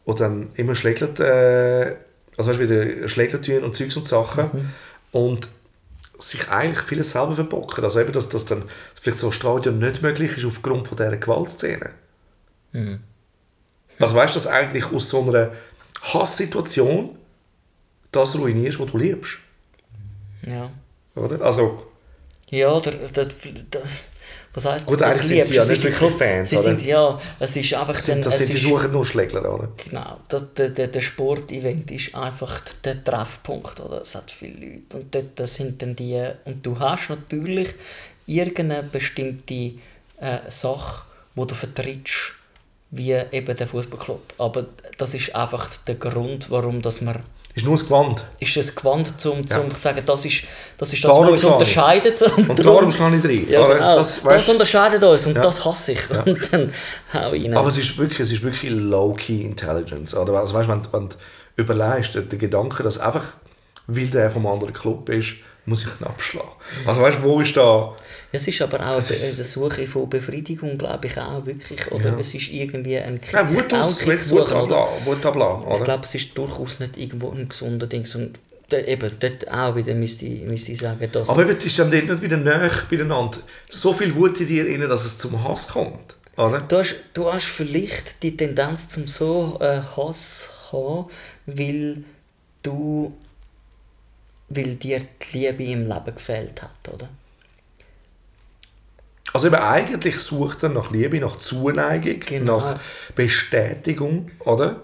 und 0.05 0.21
dann 0.21 0.51
immer 0.55 0.75
schlägelt, 0.75 1.21
äh, 1.21 1.97
also 2.37 2.51
weißt 2.51 2.61
du, 2.61 2.69
wieder 2.69 3.43
tun 3.43 3.65
und 3.65 3.77
Zeugs 3.77 3.97
und 3.97 4.07
Sachen 4.07 4.73
und 5.13 5.49
sich 6.19 6.49
eigentlich 6.51 6.83
vieles 6.83 7.13
selber 7.13 7.35
verbocken. 7.35 7.85
Also 7.85 8.01
eben, 8.01 8.13
dass 8.13 8.29
das 8.29 8.47
dann 8.47 8.65
vielleicht 9.01 9.21
so 9.21 9.29
ein 9.29 9.33
Stadion 9.33 9.79
nicht 9.79 10.03
möglich 10.03 10.37
ist 10.37 10.45
aufgrund 10.45 10.89
von 10.89 10.97
dieser 10.97 11.17
Gewaltszene. 11.17 11.91
Also 13.99 14.15
weißt 14.15 14.35
du, 14.35 14.39
dass 14.39 14.47
eigentlich 14.47 14.91
aus 14.93 15.09
so 15.09 15.23
einer 15.23 15.53
Hasssituation 16.03 17.17
das 18.13 18.37
ruinierst, 18.37 18.81
was 18.81 18.91
du 18.91 18.99
liebst. 18.99 19.39
Ja. 20.43 20.71
Oder? 21.15 21.41
Also, 21.43 21.87
Ja, 22.49 22.81
der, 22.81 22.93
der, 22.95 23.27
der, 23.27 23.83
was 24.53 24.65
heisst 24.65 24.87
Gut, 24.87 25.01
das 25.01 25.29
sind 25.29 25.45
sie 25.45 25.55
ja 25.55 25.65
nicht 25.65 25.73
ist 25.73 25.85
die 25.85 26.01
wirklich 26.01 26.15
Fans, 26.15 26.51
Sie 26.51 26.57
oder? 26.57 26.65
sind, 26.65 26.83
ja, 26.83 27.21
es 27.39 27.57
ist 27.57 27.73
einfach 27.75 27.95
sind, 27.95 28.27
das 28.27 28.35
es 28.35 28.47
sind 28.47 28.55
die 28.55 28.59
suchen 28.59 28.91
nur 28.91 29.07
Schlägler, 29.07 29.53
oder? 29.53 29.69
Genau, 29.77 30.19
das, 30.29 30.55
der, 30.55 30.71
der, 30.71 30.89
der 30.89 31.01
Sportevent 31.01 31.91
ist 31.91 32.15
einfach 32.15 32.61
der 32.85 33.03
Treffpunkt, 33.05 33.79
oder? 33.79 34.03
Es 34.03 34.15
hat 34.15 34.31
viele 34.31 34.55
Leute 34.55 34.97
und 34.97 35.15
dort 35.15 35.39
das 35.39 35.55
sind 35.55 35.81
dann 35.83 35.95
die, 35.95 36.21
und 36.45 36.67
du 36.67 36.79
hast 36.79 37.11
natürlich 37.11 37.75
irgendeine 38.27 38.83
bestimmte 38.83 39.55
äh, 40.21 40.39
Sache, 40.49 41.05
wo 41.35 41.45
du 41.45 41.55
vertrittst, 41.55 42.33
wie 42.91 43.13
eben 43.13 43.57
der 43.57 43.69
Fußballclub. 43.69 44.35
Aber 44.39 44.67
das 44.99 45.15
ist 45.15 45.35
einfach 45.35 45.69
der 45.87 45.95
Grund, 45.95 46.51
warum 46.51 46.83
dass 46.83 47.01
man 47.01 47.21
Ist 47.55 47.65
nur 47.67 47.77
das 47.77 47.85
Gewand. 47.87 48.23
ist 48.39 48.57
es 48.57 48.75
gewandt, 48.75 49.27
um 49.27 49.41
Ja. 49.41 49.69
zu 49.69 49.77
sagen, 49.77 50.03
das 50.07 50.25
ist 50.25 50.45
das, 50.79 50.93
ist 50.93 51.03
das 51.05 51.11
Darum 51.11 51.25
was 51.27 51.33
uns 51.33 51.41
schlage 51.41 51.99
ich. 51.99 52.13
unterscheidet. 52.23 52.23
Und, 52.23 52.49
Und 52.51 52.65
darum- 52.65 52.91
schlage 52.93 53.17
ich 53.17 53.25
rein. 53.25 53.47
Ja, 53.51 53.67
genau. 53.67 53.95
Das, 53.97 54.15
Das, 54.17 54.25
weißt, 54.25 54.49
unterscheidet 54.51 55.03
uns 55.03 55.27
und 55.27 55.35
Ja. 55.37 55.43
das 55.43 55.65
hasse 55.65 55.93
ich. 55.93 56.11
Und 56.11 56.53
dann 56.53 56.73
hau 57.13 57.33
ich 57.33 57.45
rein. 57.45 57.57
aber 57.57 57.69
es 57.69 57.77
ist 57.77 57.99
wirklich, 57.99 58.21
es 58.21 58.33
ist 58.33 58.43
wirklich 58.43 58.71
Low-Key 58.73 59.43
Intelligence. 59.43 60.15
Oder? 60.15 60.35
Also, 60.35 60.55
weißt, 60.55 60.69
wenn, 60.69 60.83
wenn 60.93 61.09
du 61.09 61.17
überlegst, 61.57 62.15
der 62.15 62.23
Gedanke, 62.23 62.83
dass 62.85 62.99
einfach, 62.99 63.25
weil 63.89 64.07
der 64.07 64.31
vom 64.31 64.47
anderen 64.47 64.73
Club 64.73 65.09
ist, 65.09 65.35
muss 65.71 65.83
ich 65.83 65.89
ihn 65.89 66.07
abschlagen. 66.07 66.51
Also 66.87 67.01
weißt 67.01 67.19
du, 67.19 67.23
wo 67.23 67.41
ist 67.41 67.57
da... 67.57 67.95
Es 68.33 68.47
ist 68.47 68.61
aber 68.63 68.79
auch 68.87 68.99
Es 68.99 69.11
eine 69.11 69.45
Suche 69.45 69.87
von 69.87 70.09
Befriedigung, 70.09 70.77
glaube 70.79 71.07
ich, 71.07 71.17
auch 71.19 71.45
wirklich. 71.47 71.91
Oder 71.91 72.11
Ja. 72.11 72.19
es 72.19 72.35
ist 72.35 72.49
irgendwie 72.53 72.99
ein 72.99 73.19
Ja, 73.33 73.49
Wut 73.51 73.73
auch 73.73 73.79
aus, 73.87 73.99
Kick 74.01 74.19
Wut 74.19 74.25
suchen, 74.25 74.43
oder? 74.57 74.77
abladen, 74.77 75.07
Wut 75.07 75.27
abladen, 75.27 75.65
Ich 75.77 75.85
glaube, 75.85 76.05
es 76.05 76.15
ist 76.15 76.37
durchaus 76.39 76.79
nicht 76.81 76.97
irgendwo 76.97 77.31
ein 77.31 77.49
gesunder 77.49 77.87
Ding. 77.87 78.07
Und 78.15 78.39
eben, 78.73 79.11
dort 79.19 79.51
auch 79.51 79.75
wieder 79.75 79.95
müsste 79.95 80.27
ich, 80.27 80.43
müsste 80.43 80.73
ich 80.73 80.79
sagen, 80.79 81.09
dass... 81.11 81.29
Aber 81.29 81.43
eben, 81.43 81.57
es 81.59 81.65
ist 81.65 81.79
dann 81.79 81.91
dort 81.91 82.05
nicht 82.07 82.23
wieder 82.23 82.37
näher 82.37 82.71
beieinander. 82.89 83.39
So 83.69 83.93
viel 83.93 84.15
Wut 84.15 84.39
in 84.41 84.47
dir 84.47 84.65
rein, 84.67 84.89
dass 84.89 85.05
es 85.05 85.19
zum 85.19 85.43
Hass 85.43 85.69
kommt. 85.69 86.15
Oder? 86.37 86.61
Du 86.61 86.79
hast, 86.79 86.95
du 87.15 87.33
hast 87.33 87.47
vielleicht 87.47 88.23
die 88.23 88.37
Tendenz 88.37 88.89
zum 88.89 89.07
so 89.09 89.59
äh, 89.61 89.81
Hass 89.97 90.51
haben, 90.73 91.07
weil 91.47 92.05
du 92.63 93.13
weil 94.51 94.77
dir 94.77 95.01
die 95.33 95.39
Liebe 95.39 95.65
im 95.65 95.89
Leben 95.89 96.15
gefehlt 96.15 96.63
hat, 96.63 96.89
oder? 96.93 97.09
Also 99.33 99.47
eben 99.47 99.57
eigentlich 99.57 100.19
sucht 100.19 100.63
er 100.65 100.71
nach 100.71 100.91
Liebe, 100.91 101.21
nach 101.21 101.39
Zuneigung, 101.39 102.21
Genau. 102.27 102.59
nach 102.61 102.81
Bestätigung, 103.15 104.31
oder? 104.41 104.81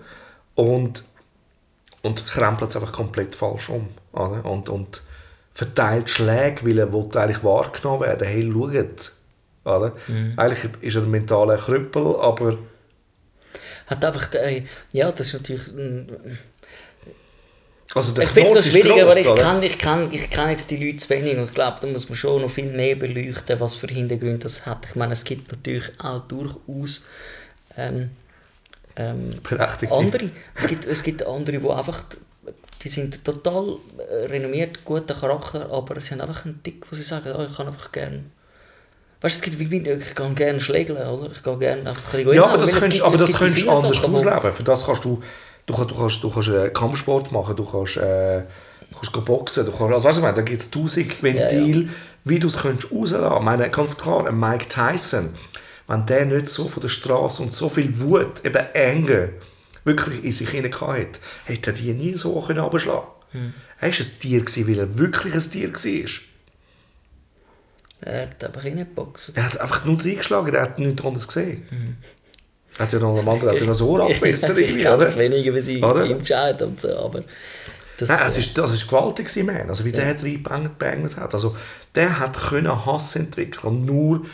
Und, 0.54 1.02
und 2.02 2.26
krempelt 2.26 2.70
es 2.70 2.76
einfach 2.76 2.92
komplett 2.92 3.34
falsch 3.34 3.68
um, 3.70 3.88
oder? 4.12 4.44
Und, 4.44 4.68
und 4.68 5.02
verteilt 5.52 6.10
Schläge, 6.10 6.64
weil 6.66 6.78
er 6.78 6.92
will 6.92 7.08
eigentlich 7.16 7.42
wahrgenommen 7.44 8.02
werden. 8.02 8.28
Hey, 8.28 8.50
schaut, 8.52 9.12
oder? 9.64 9.96
Mhm. 10.06 10.34
Eigentlich 10.36 10.70
ist 10.82 10.96
er 10.96 11.02
ein 11.02 11.10
mentaler 11.10 11.58
Krüppel, 11.58 12.16
aber 12.20 12.58
Hat 13.86 14.04
einfach, 14.04 14.32
äh, 14.34 14.64
ja, 14.92 15.10
das 15.12 15.28
ist 15.28 15.34
natürlich... 15.34 15.72
mm, 15.72 16.06
also 17.94 18.12
der 18.12 18.24
Ich 18.24 18.30
finde 18.30 18.48
es 18.48 18.52
Knot 18.52 18.62
so 18.64 18.68
ist 18.68 18.72
schwierig, 18.72 18.92
gross, 18.92 19.02
aber 19.02 19.16
ich 19.18 19.28
oder? 19.28 19.42
kann, 19.42 19.62
ich, 19.62 19.78
kann, 19.78 20.08
ich 20.12 20.30
kann 20.30 20.50
jetzt 20.50 20.70
die 20.70 20.76
Leute 20.76 20.98
zu 20.98 21.10
wenig 21.10 21.36
und 21.36 21.44
ich 21.44 21.52
glaube, 21.52 21.78
da 21.80 21.86
muss 21.86 22.08
man 22.08 22.16
schon 22.16 22.42
noch 22.42 22.50
viel 22.50 22.70
mehr 22.70 22.96
beleuchten, 22.96 23.60
was 23.60 23.74
für 23.74 23.86
Hintergründe 23.86 24.38
das 24.38 24.66
hat. 24.66 24.86
Ich 24.88 24.96
meine, 24.96 25.12
es 25.12 25.24
gibt 25.24 25.50
natürlich 25.50 25.90
auch 25.98 26.20
durchaus 26.26 27.02
ähm, 27.76 28.10
ähm, 28.96 29.30
andere. 29.90 30.30
Es 30.54 30.66
gibt, 30.66 30.86
es 30.86 31.02
gibt 31.02 31.26
andere, 31.26 31.58
die 31.58 31.68
einfach, 31.68 32.02
die 32.82 32.88
sind 32.88 33.24
total 33.24 33.76
äh, 33.98 34.26
renommiert, 34.26 34.84
guter 34.84 35.14
Charakter, 35.14 35.70
aber 35.70 36.00
sie 36.00 36.12
haben 36.12 36.22
einfach 36.22 36.44
einen 36.44 36.62
Tick, 36.62 36.84
wo 36.90 36.96
sie 36.96 37.02
sagen, 37.02 37.32
oh, 37.36 37.46
ich 37.48 37.56
kann 37.56 37.66
einfach 37.66 37.92
gerne... 37.92 38.24
Weißt 39.20 39.36
du, 39.36 39.38
es 39.50 39.58
gibt 39.58 39.70
wie, 39.70 39.88
ich 39.88 40.14
kann 40.14 40.34
gerne 40.34 40.60
schlägeln, 40.60 40.98
oder? 40.98 41.32
Ich 41.32 41.42
kann 41.42 41.58
gerne 41.58 41.88
einfach 41.88 42.12
ein 42.12 42.24
bisschen 42.24 42.34
Ja, 42.34 42.46
aber 42.46 42.58
das 42.58 42.68
weil 42.68 42.74
es 42.74 42.80
könntest, 43.38 43.66
du 43.66 43.70
anders 43.70 44.04
ausleben. 44.04 44.54
Für 44.54 44.62
das 44.62 44.84
kannst 44.84 45.04
du, 45.04 45.22
du, 45.66 45.74
kannst, 45.74 45.90
du 45.90 45.96
kannst, 45.96 46.22
du 46.22 46.30
kannst 46.30 46.48
äh, 46.48 46.70
Kampfsport 46.70 47.32
machen, 47.32 47.56
du 47.56 47.64
kannst, 47.64 47.96
äh, 47.96 48.40
du 48.90 48.94
kannst 48.94 49.24
boxen, 49.24 49.66
du 49.66 49.72
kannst, 49.72 49.92
also 49.92 50.04
weißt 50.04 50.16
du, 50.16 50.20
ich 50.20 50.24
meine, 50.24 50.36
da 50.36 50.42
gibt 50.42 50.62
es 50.62 50.70
tausend 50.70 51.22
Ventile, 51.22 51.88
wie 52.24 52.38
du 52.38 52.46
es 52.48 52.58
könntest 52.58 52.92
rauslassen. 52.92 53.36
Ich 53.36 53.42
meine, 53.42 53.70
ganz 53.70 53.96
klar, 53.96 54.26
ein 54.26 54.38
Mike 54.38 54.66
Tyson, 54.68 55.34
wenn 55.86 56.06
der 56.06 56.26
nicht 56.26 56.48
so 56.48 56.68
von 56.68 56.80
der 56.80 56.88
Straße 56.88 57.42
und 57.42 57.52
so 57.52 57.68
viel 57.68 57.98
Wut, 58.00 58.44
eben 58.44 58.64
Enge, 58.74 59.30
wirklich 59.84 60.24
in 60.24 60.32
sich 60.32 60.48
hinein 60.50 60.72
hat, 60.72 61.20
hätte 61.44 61.70
er 61.70 61.76
die 61.76 61.92
nie 61.92 62.14
so 62.14 62.32
runterschlagen 62.32 63.06
können. 63.30 63.54
Er 63.80 63.88
war 63.92 63.98
ein 63.98 64.20
Tier, 64.20 64.40
gewesen, 64.40 64.68
weil 64.68 64.78
er 64.78 64.98
wirklich 64.98 65.34
ein 65.34 65.50
Tier 65.50 65.72
war. 65.72 66.10
Er 68.00 68.22
hat 68.22 68.44
einfach 68.44 68.64
reingeboxt. 68.64 69.32
Er 69.34 69.44
hat 69.44 69.60
einfach 69.60 69.84
nur 69.84 69.98
reingeschlagen, 69.98 70.54
er 70.54 70.62
hat 70.62 70.78
nichts 70.78 71.04
anderes 71.04 71.28
gesehen. 71.28 71.66
Er 71.70 72.25
hat 72.78 72.92
ja 72.92 72.98
noch 72.98 73.16
einen 73.18 73.28
anderen, 73.28 73.52
hat 73.54 73.60
ja 73.60 73.66
noch 73.66 73.74
so 73.74 74.08
ich 74.08 74.22
irgendwie, 74.22 74.82
kenne 74.82 74.96
oder? 74.96 75.06
es 75.06 75.16
weniger, 75.16 75.54
wie 75.54 75.60
sie 75.62 75.82
Oder? 75.82 76.04
ihm 76.04 76.24
schaut 76.24 76.62
und 76.62 76.80
so, 76.80 76.96
aber... 76.96 77.22
Das, 77.98 78.10
Nein, 78.10 78.18
es 78.26 78.36
ist, 78.36 78.58
das 78.58 78.72
ist 78.72 78.86
gewaltig, 78.88 79.34
man. 79.46 79.70
Also 79.70 79.82
wie 79.86 79.92
der 79.92 80.22
reingebangert 80.22 81.16
hat. 81.16 81.32
Also 81.32 81.56
der 81.94 82.18
hat 82.18 82.36
können 82.38 82.84
Hass 82.84 83.16
entwickeln 83.16 83.86
nur, 83.86 84.26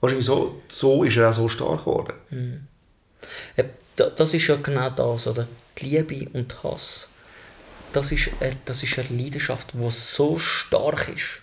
wahrscheinlich 0.00 0.24
so, 0.26 0.62
so 0.68 1.04
ist 1.04 1.18
er 1.18 1.28
auch 1.28 1.34
so 1.34 1.46
stark 1.46 1.80
geworden. 1.80 2.14
Da- 3.96 4.08
Das 4.08 4.32
ist 4.32 4.46
ja 4.46 4.56
genau 4.56 4.88
das, 4.88 5.26
oder? 5.26 5.46
Die 5.76 5.84
Liebe 5.98 6.30
und 6.32 6.62
Hass. 6.64 7.08
Das 7.92 8.10
ist, 8.12 8.28
äh, 8.40 8.52
das 8.64 8.82
ist 8.82 8.98
eine 8.98 9.08
Leidenschaft, 9.10 9.74
die 9.74 9.90
so 9.90 10.38
stark 10.38 11.08
ist. 11.14 11.40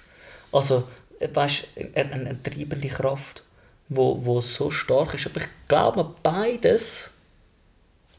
Also, 0.52 0.88
äh, 1.20 1.28
weißt 1.32 1.68
du, 1.76 1.82
eine, 1.94 2.12
eine 2.14 2.42
treibende 2.42 2.88
Kraft, 2.88 3.44
wo, 3.90 4.26
wo 4.26 4.42
so 4.42 4.72
stark 4.72 5.14
ist. 5.14 5.28
Aber 5.28 5.42
ich 5.42 5.48
glaube, 5.68 6.16
beides. 6.24 7.12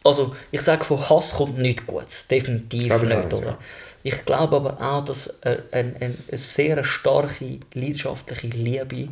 Also, 0.04 0.34
ich 0.50 0.60
sage, 0.62 0.84
von 0.84 1.08
Hass 1.08 1.34
kommt 1.34 1.58
nichts 1.58 1.86
Gutes. 1.86 2.28
Definitiv 2.28 2.94
ich 2.94 3.02
nicht, 3.02 3.32
oder? 3.32 3.46
ja. 3.46 3.58
Ich 4.02 4.24
glaube 4.24 4.56
aber 4.56 4.80
auch, 4.80 5.04
dass 5.04 5.42
eine, 5.42 5.64
eine, 5.70 5.96
eine 6.00 6.38
sehr 6.38 6.84
starke, 6.84 7.60
leidenschaftliche 7.74 8.46
Liebe 8.46 9.08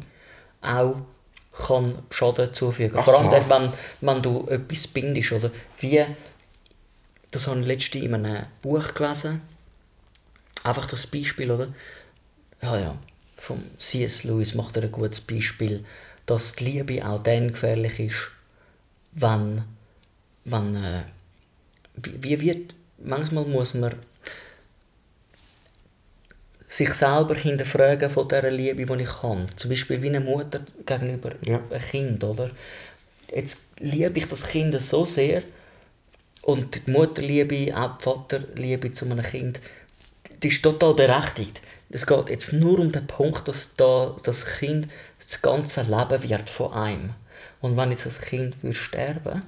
auch 0.62 0.96
kann 1.66 1.98
Schaden 2.10 2.52
zufügen. 2.52 3.02
Vor 3.02 3.18
allem, 3.18 3.30
dann, 3.30 3.48
wenn, 3.48 3.72
wenn 4.02 4.22
du 4.22 4.46
etwas 4.48 4.86
bindest, 4.86 5.32
oder? 5.32 5.50
Wie, 5.78 6.04
das 7.30 7.46
habe 7.46 7.60
ich 7.60 7.66
letztens 7.66 8.04
in 8.04 8.14
einem 8.14 8.46
Buch 8.62 8.94
gelesen. 8.94 9.40
Einfach 10.64 10.86
das 10.86 11.06
Beispiel, 11.06 11.50
oder? 11.50 11.68
Ja, 12.62 12.78
ja. 12.78 12.98
Vom 13.36 13.62
C.S. 13.78 14.24
Lewis 14.24 14.54
macht 14.54 14.76
er 14.76 14.84
ein 14.84 14.92
gutes 14.92 15.20
Beispiel, 15.20 15.84
dass 16.26 16.56
die 16.56 16.64
Liebe 16.64 17.06
auch 17.06 17.22
dann 17.22 17.52
gefährlich 17.52 18.00
ist, 18.00 18.30
wenn, 19.12 19.62
wenn 20.44 20.76
äh, 20.76 21.02
wie, 21.96 22.40
wird, 22.40 22.74
manchmal 22.98 23.44
muss 23.44 23.74
man 23.74 23.94
sich 26.68 26.92
selber 26.92 27.34
hinterfragen 27.34 28.10
von 28.10 28.28
dieser 28.28 28.50
Liebe, 28.50 28.84
die 28.84 29.02
ich 29.02 29.22
habe. 29.22 29.46
Zum 29.56 29.70
Beispiel 29.70 30.02
wie 30.02 30.08
eine 30.08 30.20
Mutter 30.20 30.60
gegenüber 30.84 31.32
Ja. 31.42 31.60
einem 31.70 31.82
Kind, 31.82 32.24
oder? 32.24 32.50
Jetzt 33.34 33.58
liebe 33.78 34.18
ich 34.18 34.28
das 34.28 34.48
Kind 34.48 34.80
so 34.82 35.06
sehr 35.06 35.42
und 36.42 36.86
die 36.86 36.90
Mutterliebe, 36.90 37.76
auch 37.76 37.96
die 37.98 38.04
Vaterliebe 38.04 38.92
zu 38.92 39.06
einem 39.06 39.22
Kind, 39.22 39.60
die 40.42 40.48
ist 40.48 40.62
total 40.62 40.94
berechtigt. 40.94 41.60
Es 41.88 42.06
geht 42.06 42.28
jetzt 42.28 42.52
nur 42.52 42.78
um 42.78 42.92
den 42.92 43.06
Punkt, 43.06 43.48
dass 43.48 43.74
da 43.76 44.14
das 44.24 44.44
Kind 44.58 44.88
das 45.28 45.42
ganze 45.42 45.82
Leben 45.82 46.22
wird 46.22 46.50
von 46.50 46.72
einem. 46.72 47.10
Und 47.60 47.76
wenn 47.76 47.90
jetzt 47.90 48.06
das 48.06 48.20
Kind 48.20 48.62
würde 48.62 48.76
sterben, 48.76 49.42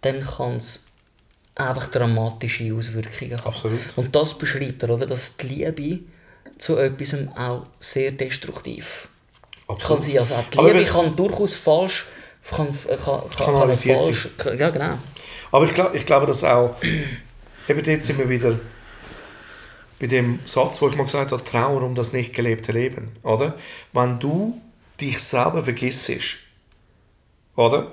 dann 0.00 0.26
kann 0.26 0.56
es 0.56 0.86
einfach 1.54 1.86
dramatische 1.88 2.74
Auswirkungen 2.74 3.38
haben. 3.38 3.46
Absolut. 3.46 3.80
Und 3.96 4.14
das 4.16 4.36
beschreibt 4.36 4.82
er, 4.82 4.90
oder? 4.90 5.06
Dass 5.06 5.36
die 5.36 5.46
Liebe 5.46 6.00
zu 6.58 6.76
etwas 6.76 7.14
auch 7.36 7.66
sehr 7.78 8.12
destruktiv 8.12 9.08
kann 9.86 10.02
sein. 10.02 10.18
Also 10.18 10.34
auch 10.34 10.44
die 10.50 10.58
Liebe 10.58 10.74
wenn- 10.80 10.86
kann 10.86 11.16
durchaus 11.16 11.54
falsch 11.54 12.06
kann, 12.48 12.68
kann, 12.68 12.98
kann, 12.98 13.20
kann, 13.30 13.44
Kanalisiert 13.44 13.98
falsch, 13.98 14.28
ja 14.58 14.70
genau. 14.70 14.98
Aber 15.52 15.64
ich, 15.64 15.74
glaub, 15.74 15.94
ich 15.94 16.06
glaube, 16.06 16.26
dass 16.26 16.42
auch, 16.44 16.76
eben 17.68 17.84
jetzt 17.84 18.06
sind 18.06 18.18
wir 18.18 18.28
wieder 18.28 18.58
bei 20.00 20.08
dem 20.08 20.40
Satz, 20.46 20.82
wo 20.82 20.88
ich 20.88 20.96
mal 20.96 21.04
gesagt 21.04 21.30
habe, 21.30 21.44
Trauer 21.44 21.82
um 21.82 21.94
das 21.94 22.12
nicht 22.12 22.34
gelebte 22.34 22.72
Leben, 22.72 23.12
oder? 23.22 23.54
Wenn 23.92 24.18
du 24.18 24.60
dich 25.02 25.18
selber 25.18 25.62
vergisst, 25.62 26.10
oder? 27.56 27.92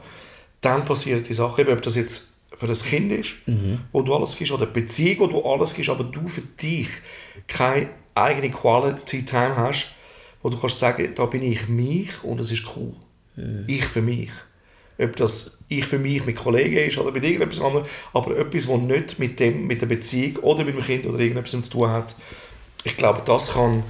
Dann 0.61 0.85
passiert 0.85 1.27
die 1.27 1.33
Sache, 1.33 1.67
ob 1.71 1.81
das 1.81 1.95
jetzt 1.95 2.29
für 2.57 2.67
das 2.67 2.83
Kind 2.83 3.11
ist, 3.11 3.31
wo 3.91 4.01
du 4.01 4.13
alles 4.13 4.37
gibst, 4.37 4.53
oder 4.53 4.65
Beziehung, 4.65 5.19
wo 5.19 5.27
du 5.27 5.45
alles 5.45 5.73
gibst, 5.73 5.89
aber 5.89 6.03
du 6.03 6.27
für 6.27 6.41
dich 6.41 6.89
keine 7.47 7.89
eigene 8.15 8.51
Quality 8.51 9.25
Time 9.25 9.55
hast, 9.55 9.91
wo 10.41 10.49
du 10.49 10.59
kannst 10.59 10.79
sagen, 10.79 11.13
da 11.15 11.25
bin 11.25 11.43
ich 11.43 11.67
mich 11.67 12.23
und 12.23 12.39
es 12.39 12.51
ist 12.51 12.65
cool. 12.75 12.93
Ich 13.67 13.85
für 13.85 14.01
mich. 14.01 14.29
Ob 14.97 15.15
das 15.15 15.57
ich 15.69 15.85
für 15.85 15.99
mich 15.99 16.25
mit 16.25 16.35
Kollegen 16.35 16.77
ist 16.77 16.97
oder 16.97 17.11
mit 17.11 17.23
irgendetwas 17.23 17.61
anderem, 17.61 17.85
aber 18.11 18.37
etwas, 18.37 18.67
was 18.67 18.81
nicht 18.81 19.19
mit, 19.19 19.39
dem, 19.39 19.65
mit 19.67 19.81
der 19.81 19.87
Beziehung 19.87 20.37
oder 20.37 20.65
mit 20.65 20.75
dem 20.75 20.83
Kind 20.83 21.05
oder 21.05 21.19
irgendetwas 21.19 21.51
zu 21.51 21.71
tun 21.71 21.89
hat. 21.89 22.15
Ich 22.83 22.97
glaube, 22.97 23.21
das 23.25 23.53
kann, 23.53 23.83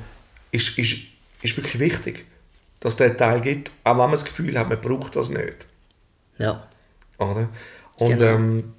ist, 0.51 0.77
ist, 0.77 0.97
ist 1.41 1.57
wirklich 1.57 1.79
wichtig, 1.79 2.25
dass 2.79 2.97
der 2.97 3.15
Teil 3.17 3.41
gibt, 3.41 3.71
auch 3.83 3.91
wenn 3.91 3.97
man 3.97 4.11
das 4.11 4.25
Gefühl 4.25 4.57
hat, 4.57 4.69
man 4.69 4.79
braucht 4.79 5.15
das 5.15 5.29
nicht. 5.29 5.67
Ja. 6.37 6.67
Oder? 7.17 7.49
Und 7.97 8.17
Genau. 8.17 8.25
ähm, 8.25 8.73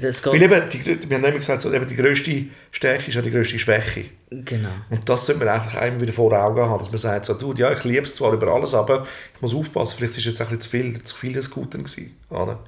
Das 0.00 0.24
weil 0.24 0.40
eben, 0.40 0.70
die, 0.70 1.10
wir 1.10 1.16
haben 1.16 1.24
immer 1.24 1.32
gesagt, 1.36 1.60
so, 1.62 1.72
eben 1.72 1.86
die 1.86 1.96
grösste 1.96 2.44
Stärke 2.70 3.08
ist 3.08 3.14
ja 3.14 3.20
die 3.20 3.30
grösste 3.30 3.58
Schwäche. 3.58 4.06
genau. 4.30 4.70
Und 4.88 5.06
das 5.06 5.26
sollte 5.26 5.44
man 5.44 5.48
eigentlich 5.54 5.76
einmal 5.78 6.00
wieder 6.00 6.12
vor 6.14 6.32
Augen 6.32 6.62
haben, 6.62 6.78
dass 6.78 6.88
man 6.90 6.98
sagt, 6.98 7.26
so, 7.26 7.34
du, 7.34 7.52
ja, 7.54 7.72
ich 7.72 7.84
liebe 7.84 8.06
es 8.06 8.16
zwar 8.16 8.32
über 8.32 8.48
alles, 8.54 8.72
aber 8.72 9.06
ich 9.34 9.40
muss 9.42 9.54
aufpassen, 9.54 9.96
vielleicht 9.98 10.16
ist 10.16 10.24
jetzt 10.24 10.40
ein 10.40 10.46
bisschen 10.46 10.60
zu 10.62 10.68
viel, 10.70 11.02
zu 11.04 11.14
viel 11.14 11.32
des 11.34 11.50
Guten 11.50 11.84
gewesen. 11.84 12.16
Oder? 12.30 12.58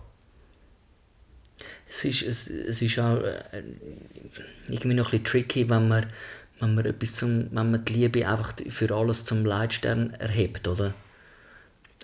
Es 1.88 2.04
ist, 2.04 2.22
es, 2.22 2.48
es 2.48 2.82
ist 2.82 2.98
auch 2.98 3.18
äh, 3.22 3.62
irgendwie 4.68 4.94
noch 4.94 5.06
ein 5.06 5.22
bisschen 5.22 5.24
tricky, 5.24 5.70
wenn 5.70 5.88
man, 5.88 6.06
wenn 6.60 6.74
man, 6.74 6.86
etwas 6.86 7.14
zum, 7.14 7.48
wenn 7.50 7.70
man 7.70 7.84
die 7.84 7.92
Liebe 7.92 8.28
einfach 8.28 8.54
für 8.70 8.94
alles 8.94 9.24
zum 9.24 9.44
Leitstern 9.44 10.14
erhebt, 10.14 10.68
oder? 10.68 10.94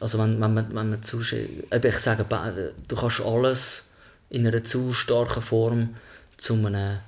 Also 0.00 0.18
wenn, 0.18 0.40
wenn 0.40 0.54
man, 0.54 0.74
wenn 0.74 0.90
man 0.90 1.02
zu, 1.02 1.20
ich 1.20 1.98
sage, 1.98 2.72
du 2.88 2.96
kannst 2.96 3.20
alles 3.20 3.90
in 4.30 4.46
einer 4.46 4.64
zu 4.64 4.92
starken 4.92 5.42
Form 5.42 5.96
zu 6.36 6.54
einem, 6.54 7.00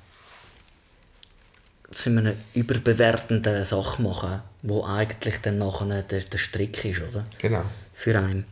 zu 1.91 2.11
einer 2.11 2.35
überbewertenden 2.55 3.65
Sache 3.65 4.03
machen, 4.03 4.43
wo 4.63 4.85
eigentlich 4.85 5.41
dann 5.41 5.59
nachher 5.59 6.03
der, 6.03 6.21
der 6.21 6.39
Strick 6.39 6.85
ist, 6.85 7.01
oder? 7.01 7.25
Genau. 7.39 7.65
für 7.95 8.19
einen. 8.19 8.45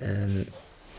Ähm, 0.00 0.46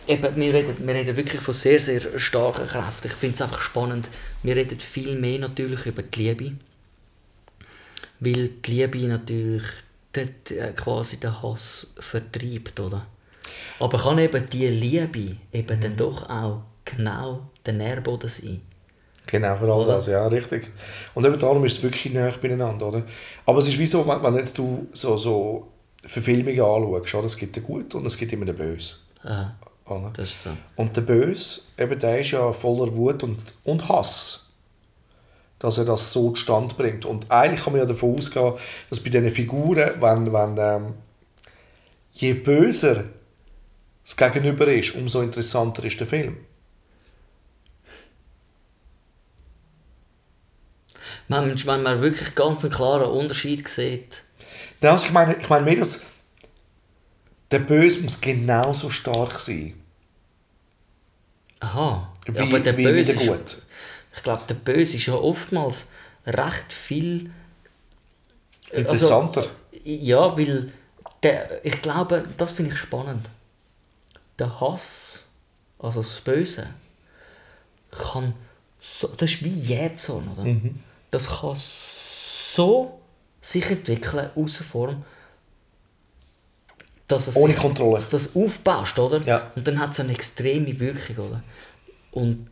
eben, 0.08 0.36
wir, 0.36 0.54
reden, 0.54 0.76
wir 0.80 0.94
reden 0.94 1.17
wirklich 1.17 1.41
von 1.41 1.54
sehr, 1.54 1.80
sehr 1.80 2.17
starken 2.17 2.67
Kräften. 2.67 3.08
Ich 3.08 3.13
finde 3.13 3.36
es 3.36 3.41
einfach 3.41 3.62
spannend. 3.62 4.10
Wir 4.44 4.56
reden 4.56 4.80
viel 4.80 5.20
mehr 5.20 5.39
natürlich 5.39 5.86
über 5.86 6.04
die 6.04 6.30
Liebe. 6.30 6.54
Weil 8.22 8.48
die 8.48 8.72
Liebe 8.72 9.00
natürlich 9.08 9.64
dort, 10.14 10.52
äh, 10.52 10.74
quasi 10.74 11.20
den 11.20 11.42
Hass 11.42 11.94
vertreibt, 12.00 12.80
oder? 12.80 13.06
Aber 13.80 13.98
kann 13.98 14.20
eben 14.20 14.46
die 14.50 14.68
Liebe 14.68 15.38
eben 15.52 15.82
dann 15.82 15.98
doch 15.98 16.30
auch 16.30 16.62
genau 16.86 17.42
der 17.66 17.74
Nährboden 17.74 18.30
sein? 18.30 18.62
Genau, 19.28 19.58
für 19.58 19.72
all 19.72 19.86
das, 19.86 20.08
ja, 20.08 20.28
richtig. 20.28 20.68
Und 21.14 21.26
eben 21.26 21.40
darum 21.40 21.66
ist 21.66 21.78
es 21.78 21.84
wirklich 21.84 22.14
näher 22.14 22.36
beieinander, 22.40 22.88
oder? 22.88 23.04
Aber 23.46 23.60
es 23.60 23.68
ist 23.68 23.80
wie 23.80 23.86
so, 23.86 24.08
wenn, 24.08 24.22
wenn 24.22 24.36
jetzt 24.36 24.58
du 24.58 24.88
so, 24.94 25.18
so 25.18 25.68
Verfilmungen 26.06 26.60
anschaust, 26.60 27.16
oder? 27.16 27.26
es 27.26 27.38
gibt 27.38 27.56
den 27.56 27.64
Gut 27.64 27.96
und 27.96 28.06
es 28.06 28.18
gibt 28.18 28.34
immer 28.34 28.46
den 28.46 28.56
Böse. 28.56 28.96
Aha, 29.24 29.56
Oder? 29.86 30.12
das 30.14 30.30
ist 30.30 30.44
so. 30.44 30.50
Und 30.76 30.96
der 30.98 31.02
Böse, 31.02 31.62
eben 31.78 32.00
der 32.00 32.20
ist 32.20 32.32
ja 32.32 32.52
voller 32.54 32.92
Wut 32.94 33.24
und, 33.24 33.40
und 33.64 33.88
Hass. 33.88 34.41
Dass 35.62 35.78
er 35.78 35.86
das 35.86 36.12
so 36.12 36.32
zustande 36.32 36.74
bringt. 36.76 37.06
Und 37.06 37.30
eigentlich 37.30 37.63
kann 37.63 37.74
man 37.74 37.82
ja 37.82 37.86
davon 37.86 38.17
ausgehen, 38.17 38.54
dass 38.89 39.00
bei 39.00 39.10
diesen 39.10 39.30
Figuren, 39.32 39.91
wenn, 40.02 40.34
wenn 40.34 40.58
ähm, 40.58 40.93
je 42.13 42.34
böser 42.34 43.06
das 44.04 44.17
Gegenüber 44.17 44.67
ist, 44.67 44.95
umso 44.95 45.21
interessanter 45.21 45.84
ist 45.86 46.00
der 46.00 46.08
Film. 46.08 46.38
Wenn, 51.28 51.65
wenn 51.65 51.84
man 51.84 52.02
wirklich 52.02 52.36
ganz 52.36 52.63
einen 52.63 52.74
klaren 52.74 53.10
Unterschied 53.10 53.67
sieht, 53.67 54.24
Nein, 54.82 54.91
also 54.93 55.06
ich 55.06 55.12
meine, 55.12 55.36
ich 55.39 55.47
meine 55.47 55.63
mehr, 55.65 55.76
dass 55.78 56.04
der 57.52 57.60
Böse 57.60 58.02
muss 58.02 58.19
genauso 58.19 58.89
stark 58.89 59.39
sein 59.39 59.76
aha, 61.60 62.12
wie, 62.26 62.39
aber 62.39 62.60
der 62.60 62.76
wie, 62.78 62.84
Böse 62.84 63.13
wie 63.13 63.26
der 63.26 63.36
ist- 63.36 63.45
Gut. 63.45 63.62
Ich 64.15 64.24
glaube, 64.24 64.43
der 64.47 64.56
Böse 64.56 64.97
ist 64.97 65.06
ja 65.06 65.13
oftmals 65.13 65.89
recht 66.26 66.74
viel. 66.74 67.32
äh, 68.71 68.82
Interessanter. 68.82 69.41
Also, 69.41 69.52
ja, 69.84 70.38
weil 70.38 70.71
der, 71.24 71.63
ich 71.65 71.82
glaube, 71.82 72.24
das 72.38 72.52
finde 72.52 72.71
ich 72.71 72.78
spannend. 72.78 73.30
Der 74.39 74.60
Hass, 74.60 75.28
also 75.80 76.00
das 76.02 76.19
Böse, 76.21 76.67
kann 77.91 78.34
so, 78.80 79.08
das 79.10 79.32
ist 79.32 79.43
wie 79.43 79.50
Jähzorn, 79.50 80.28
oder? 80.30 80.43
Mhm. 80.43 80.80
Das 81.12 81.28
kann 81.28 81.54
so 81.56 83.00
sich 83.41 83.69
entwickeln 83.69 84.30
aus 84.36 84.58
der 84.58 84.65
Form, 84.65 85.04
dass 87.08 87.28
es 87.28 87.36
Ohne 87.36 87.54
sich- 87.54 87.62
Kontrolle. 87.62 87.95
dass 87.95 88.10
das 88.10 88.36
aufbaust, 88.36 88.97
oder? 88.97 89.21
Ja. 89.24 89.52
Und 89.56 89.67
dann 89.67 89.80
hat 89.80 89.91
es 89.91 90.00
eine 90.00 90.13
extreme 90.13 90.80
Wirkung, 90.80 91.17
oder? 91.28 91.43
Und 92.12 92.47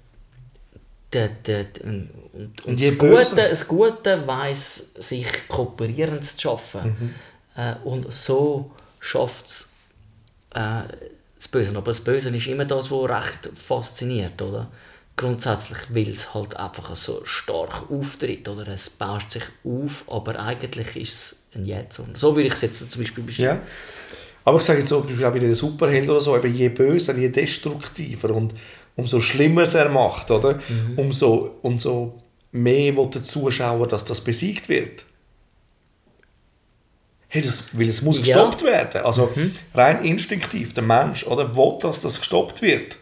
der, 1.14 1.30
der, 1.30 1.66
und, 1.84 2.10
und, 2.34 2.66
Und 2.66 2.82
das, 2.82 2.98
Gute, 2.98 3.50
das 3.50 3.68
Gute 3.68 4.28
weiss, 4.28 4.94
sich 4.96 5.28
kooperierend 5.48 6.26
zu 6.26 6.40
schaffen. 6.40 6.96
Mhm. 7.00 7.16
Äh, 7.56 7.76
und 7.84 8.14
so 8.14 8.72
schafft 9.00 9.46
es 9.46 9.74
äh, 10.54 10.84
das 11.36 11.48
Böse. 11.48 11.76
Aber 11.76 11.92
das 11.92 12.02
Böse 12.02 12.30
ist 12.30 12.48
immer 12.48 12.66
das, 12.66 12.92
was 12.92 13.10
recht 13.10 13.50
fasziniert, 13.56 14.42
oder? 14.42 14.68
Grundsätzlich, 15.16 15.80
weil 15.90 16.10
es 16.10 16.34
halt 16.34 16.56
einfach 16.56 16.96
so 16.96 17.22
stark 17.26 17.90
auftritt, 17.92 18.48
oder? 18.48 18.68
Es 18.68 18.90
bauscht 18.90 19.32
sich 19.32 19.44
auf, 19.66 20.06
aber 20.08 20.40
eigentlich 20.40 20.96
ist 20.96 21.14
es 21.14 21.36
ein 21.56 21.66
Jähzorn. 21.66 22.16
So 22.16 22.36
würde 22.36 22.48
ich 22.48 22.54
es 22.54 22.62
jetzt 22.62 22.92
zum 22.92 23.02
Beispiel 23.02 23.24
beschreiben. 23.24 23.60
Ja. 23.60 23.68
Aber 24.46 24.60
ich 24.60 24.64
sage 24.64 24.80
jetzt 24.80 24.90
so, 24.90 25.02
zum 25.02 25.10
Beispiel 25.10 25.26
auch 25.26 25.34
bei 25.34 25.40
den 25.40 25.56
Superhelden 25.56 26.10
oder 26.10 26.22
so, 26.22 26.38
eben 26.38 26.54
je 26.54 26.70
böser, 26.70 27.16
je 27.18 27.30
destruktiver 27.30 28.30
und 28.32 28.54
umso 29.00 29.20
schlimmer 29.20 29.64
es 29.64 29.74
er 29.76 29.90
macht, 29.90 30.30
oder? 30.32 30.56
Mhm. 30.56 30.94
Umso, 30.98 31.56
umso 31.62 32.22
mehr 32.52 32.96
will 32.96 33.08
der 33.08 33.24
Zuschauer, 33.24 33.88
dass 33.88 34.06
das 34.06 34.22
besiegt 34.22 34.70
wird. 34.70 35.06
Hey, 37.32 37.44
das, 37.44 37.78
weil 37.78 37.90
es 37.90 38.02
muss 38.02 38.26
Ja. 38.26 38.36
gestoppt 38.38 38.64
werden. 38.64 39.02
Also 39.06 39.30
rein 39.76 40.04
instinktiv, 40.04 40.74
der 40.74 40.82
Mensch, 40.84 41.26
oder, 41.28 41.56
will, 41.56 41.78
dass 41.80 42.02
das 42.02 42.20
gestoppt 42.20 42.62
wird. 42.64 42.98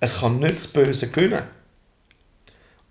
Es 0.00 0.20
kann 0.20 0.38
nicht 0.38 0.56
das 0.56 0.68
Böse 0.68 1.08
gewinnen. 1.10 1.42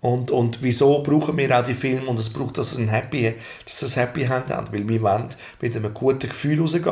Und, 0.00 0.30
und 0.30 0.62
wieso 0.62 1.02
brauchen 1.02 1.36
wir 1.36 1.58
auch 1.58 1.64
die 1.64 1.74
Filme 1.74 2.06
und 2.06 2.20
es 2.20 2.28
braucht, 2.32 2.56
dass 2.56 2.70
es 2.70 2.78
ein 2.78 2.86
Happy, 2.88 3.34
dass 3.64 3.82
es 3.82 3.98
ein 3.98 4.06
Happy 4.06 4.22
End 4.22 4.46
hat, 4.48 4.72
weil 4.72 4.88
wir 4.88 5.02
wollen 5.02 5.30
mit 5.60 5.74
einem 5.74 5.92
guten 5.92 6.28
Gefühl 6.28 6.60
rausgehen. 6.60 6.84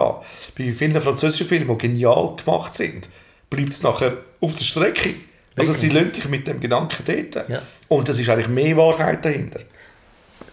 Bei 0.59 0.73
vielen 0.73 1.01
französischen 1.01 1.47
Filmen, 1.47 1.69
die 1.69 1.79
genial 1.87 2.35
gemacht 2.35 2.75
sind, 2.75 3.09
bleibt 3.49 3.71
es 3.71 3.83
nachher 3.85 4.17
auf 4.41 4.57
der 4.57 4.65
Strecke. 4.65 5.15
Also 5.57 5.73
sie 5.73 5.89
lassen 5.89 6.13
dich 6.13 6.29
mit 6.29 6.47
dem 6.47 6.61
Gedanken 6.61 7.03
dort. 7.05 7.49
Ja. 7.49 7.63
Und 7.89 8.09
es 8.09 8.19
ist 8.19 8.29
eigentlich 8.29 8.49
mehr 8.49 8.77
Wahrheit 8.77 9.25
dahinter. 9.25 9.61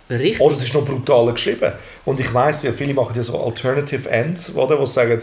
Richtig. 0.09 0.39
Oder 0.39 0.53
es 0.53 0.63
ist 0.63 0.73
noch 0.73 0.85
brutaler 0.85 1.33
geschrieben. 1.33 1.73
Und 2.05 2.19
ich 2.19 2.33
weiss 2.33 2.63
ja, 2.63 2.71
viele 2.71 2.93
machen 2.93 3.15
ja 3.15 3.23
so 3.23 3.41
Alternative 3.43 4.09
Ends, 4.09 4.55
oder, 4.55 4.79
wo 4.79 4.85
sie 4.85 4.93
sagen, 4.93 5.21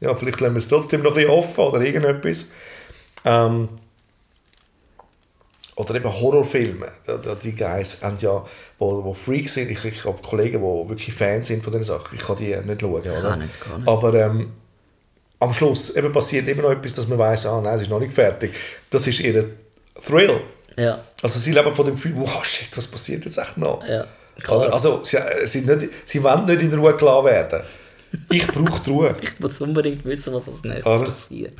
ja, 0.00 0.14
vielleicht 0.14 0.40
lassen 0.40 0.54
wir 0.54 0.58
es 0.58 0.68
trotzdem 0.68 1.02
noch 1.02 1.12
ein 1.12 1.16
bisschen 1.16 1.30
offen 1.30 1.64
oder 1.64 1.80
irgendetwas. 1.80 2.50
Ähm, 3.24 3.68
oder 5.76 5.94
eben 5.94 6.12
Horrorfilme. 6.12 6.88
Die 7.42 7.54
Guys 7.54 8.02
haben 8.02 8.16
ja, 8.20 8.44
wo, 8.78 9.04
wo 9.04 9.14
Freaks 9.14 9.54
sind. 9.54 9.70
Ich, 9.70 9.84
ich 9.84 10.04
habe 10.04 10.20
Kollegen, 10.22 10.58
die 10.58 10.88
wirklich 10.88 11.14
Fans 11.14 11.48
sind 11.48 11.62
von 11.62 11.72
diesen 11.72 11.84
Sachen. 11.84 12.16
Ich 12.16 12.24
kann 12.24 12.36
die 12.36 12.56
nicht 12.56 12.80
schauen. 12.80 13.02
Oder? 13.02 13.36
nicht, 13.36 13.50
nicht. 13.76 13.88
Aber 13.88 14.14
ähm, 14.14 14.52
am 15.38 15.52
Schluss 15.52 15.94
eben 15.96 16.12
passiert 16.12 16.48
immer 16.48 16.62
noch 16.62 16.70
etwas, 16.72 16.94
dass 16.94 17.06
man 17.08 17.18
weiß, 17.18 17.46
ah, 17.46 17.60
nein, 17.60 17.74
es 17.74 17.82
ist 17.82 17.90
noch 17.90 18.00
nicht 18.00 18.12
fertig. 18.14 18.52
Das 18.90 19.06
ist 19.06 19.20
ihr 19.20 19.50
Thrill. 20.04 20.40
Ja, 20.76 21.02
Also 21.22 21.38
sie 21.38 21.52
leben 21.52 21.74
von 21.74 21.86
dem 21.86 21.94
Gefühl, 21.94 22.12
wow, 22.16 22.44
shit, 22.44 22.68
was 22.76 22.86
passiert 22.86 23.24
jetzt 23.24 23.38
echt 23.38 23.56
noch? 23.56 23.86
ja. 23.86 24.06
Oder? 24.50 24.70
Also, 24.70 25.02
sie, 25.02 25.16
äh, 25.16 25.46
sie, 25.46 25.62
nicht, 25.62 25.88
sie 26.04 26.22
wollen 26.22 26.44
nicht 26.44 26.60
in 26.60 26.74
Ruhe 26.74 26.94
gelassen 26.94 27.24
werden. 27.24 27.62
Ich 28.30 28.46
brauche 28.46 28.82
die 28.84 28.90
Ruhe. 28.90 29.16
Ich 29.22 29.40
muss 29.40 29.58
unbedingt 29.62 30.04
wissen, 30.04 30.34
was 30.34 30.46
als 30.46 30.62
nächstes 30.62 30.84
Oder? 30.86 31.04
passiert. 31.06 31.54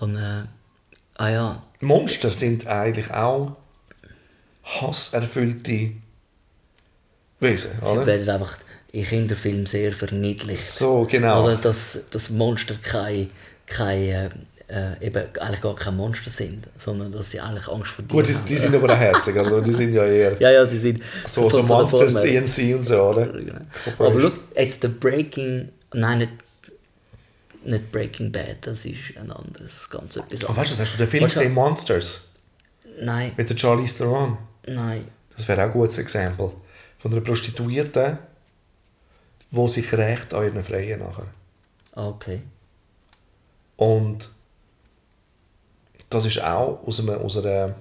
Und, 0.00 0.16
äh, 0.16 0.42
ah 1.16 1.28
ja, 1.30 1.62
Monster 1.80 2.30
sind 2.30 2.66
eigentlich 2.66 3.10
auch 3.10 3.56
hasserfüllte 4.64 5.92
Wesen. 7.40 7.70
sie 7.80 7.86
Oder? 7.88 8.04
werden 8.06 8.28
einfach 8.28 8.58
in 8.94 9.04
Kinderfilmen 9.04 9.66
sehr 9.66 9.92
verniedlicht. 9.92 10.62
So, 10.64 11.04
genau. 11.10 11.44
Oder 11.44 11.56
dass, 11.56 11.98
dass 12.10 12.30
Monster 12.30 12.76
keine, 12.80 13.28
keine 13.66 14.30
äh, 14.68 15.04
eben 15.06 15.24
eigentlich 15.40 15.60
gar 15.60 15.74
keine 15.74 15.96
Monster 15.96 16.30
sind, 16.30 16.68
sondern 16.78 17.10
dass 17.10 17.32
sie 17.32 17.40
eigentlich 17.40 17.66
Angst 17.66 17.90
vor 17.90 18.04
dir 18.04 18.14
Gut, 18.14 18.28
die, 18.28 18.32
haben. 18.34 18.46
die 18.48 18.56
sind 18.56 18.74
aber 18.74 18.92
auch 18.92 18.96
herzig. 19.08 19.36
Also, 19.36 19.60
die 19.60 19.72
sind 19.72 19.92
ja 19.94 20.04
eher 20.06 20.40
Ja, 20.40 20.50
ja, 20.52 20.66
sie 20.66 20.78
sind 20.78 21.02
so, 21.26 21.50
so 21.50 21.62
Form 21.64 21.88
her. 21.88 22.08
CNC 22.08 22.76
und 22.76 22.86
so, 22.86 23.02
oder? 23.02 23.26
Genau. 23.26 23.58
Aber 23.98 24.20
schau, 24.20 24.30
jetzt 24.56 24.82
der 24.84 24.88
Breaking, 24.88 25.70
nein, 25.92 26.18
nicht, 26.18 26.32
nicht 27.64 27.90
Breaking 27.90 28.30
Bad, 28.30 28.58
das 28.60 28.84
ist 28.84 29.16
ein 29.20 29.30
anderes, 29.32 29.90
ganz 29.90 30.16
etwas 30.16 30.48
Oh, 30.48 30.56
weißt 30.56 30.72
du, 30.72 30.82
hast 30.82 30.94
du 30.94 30.98
den 30.98 31.08
Film 31.08 31.24
Weißt 31.24 31.34
gesehen, 31.34 31.52
Monsters? 31.52 32.28
Nein, 33.02 33.32
Mit 33.36 33.50
der 33.50 33.56
Charlize 33.58 33.98
Theron? 33.98 34.38
nein. 34.68 35.04
Das 35.36 35.48
wäre 35.48 35.62
auch 35.62 35.66
ein 35.66 35.72
gutes 35.72 35.98
Exempel. 35.98 36.50
Von 37.00 37.10
einer 37.12 37.20
Prostituierten, 37.20 38.18
die 39.54 39.68
sich 39.68 39.92
rächt 39.92 40.34
an 40.34 40.44
ihren 40.44 40.64
Freien 40.64 41.00
nachher. 41.00 41.26
Ah, 41.94 42.08
okay. 42.08 42.40
Und 43.76 44.30
das 46.10 46.26
ist 46.26 46.42
auch 46.42 46.86
aus 46.86 47.00
einer, 47.00 47.20
aus 47.20 47.36
einer 47.36 47.74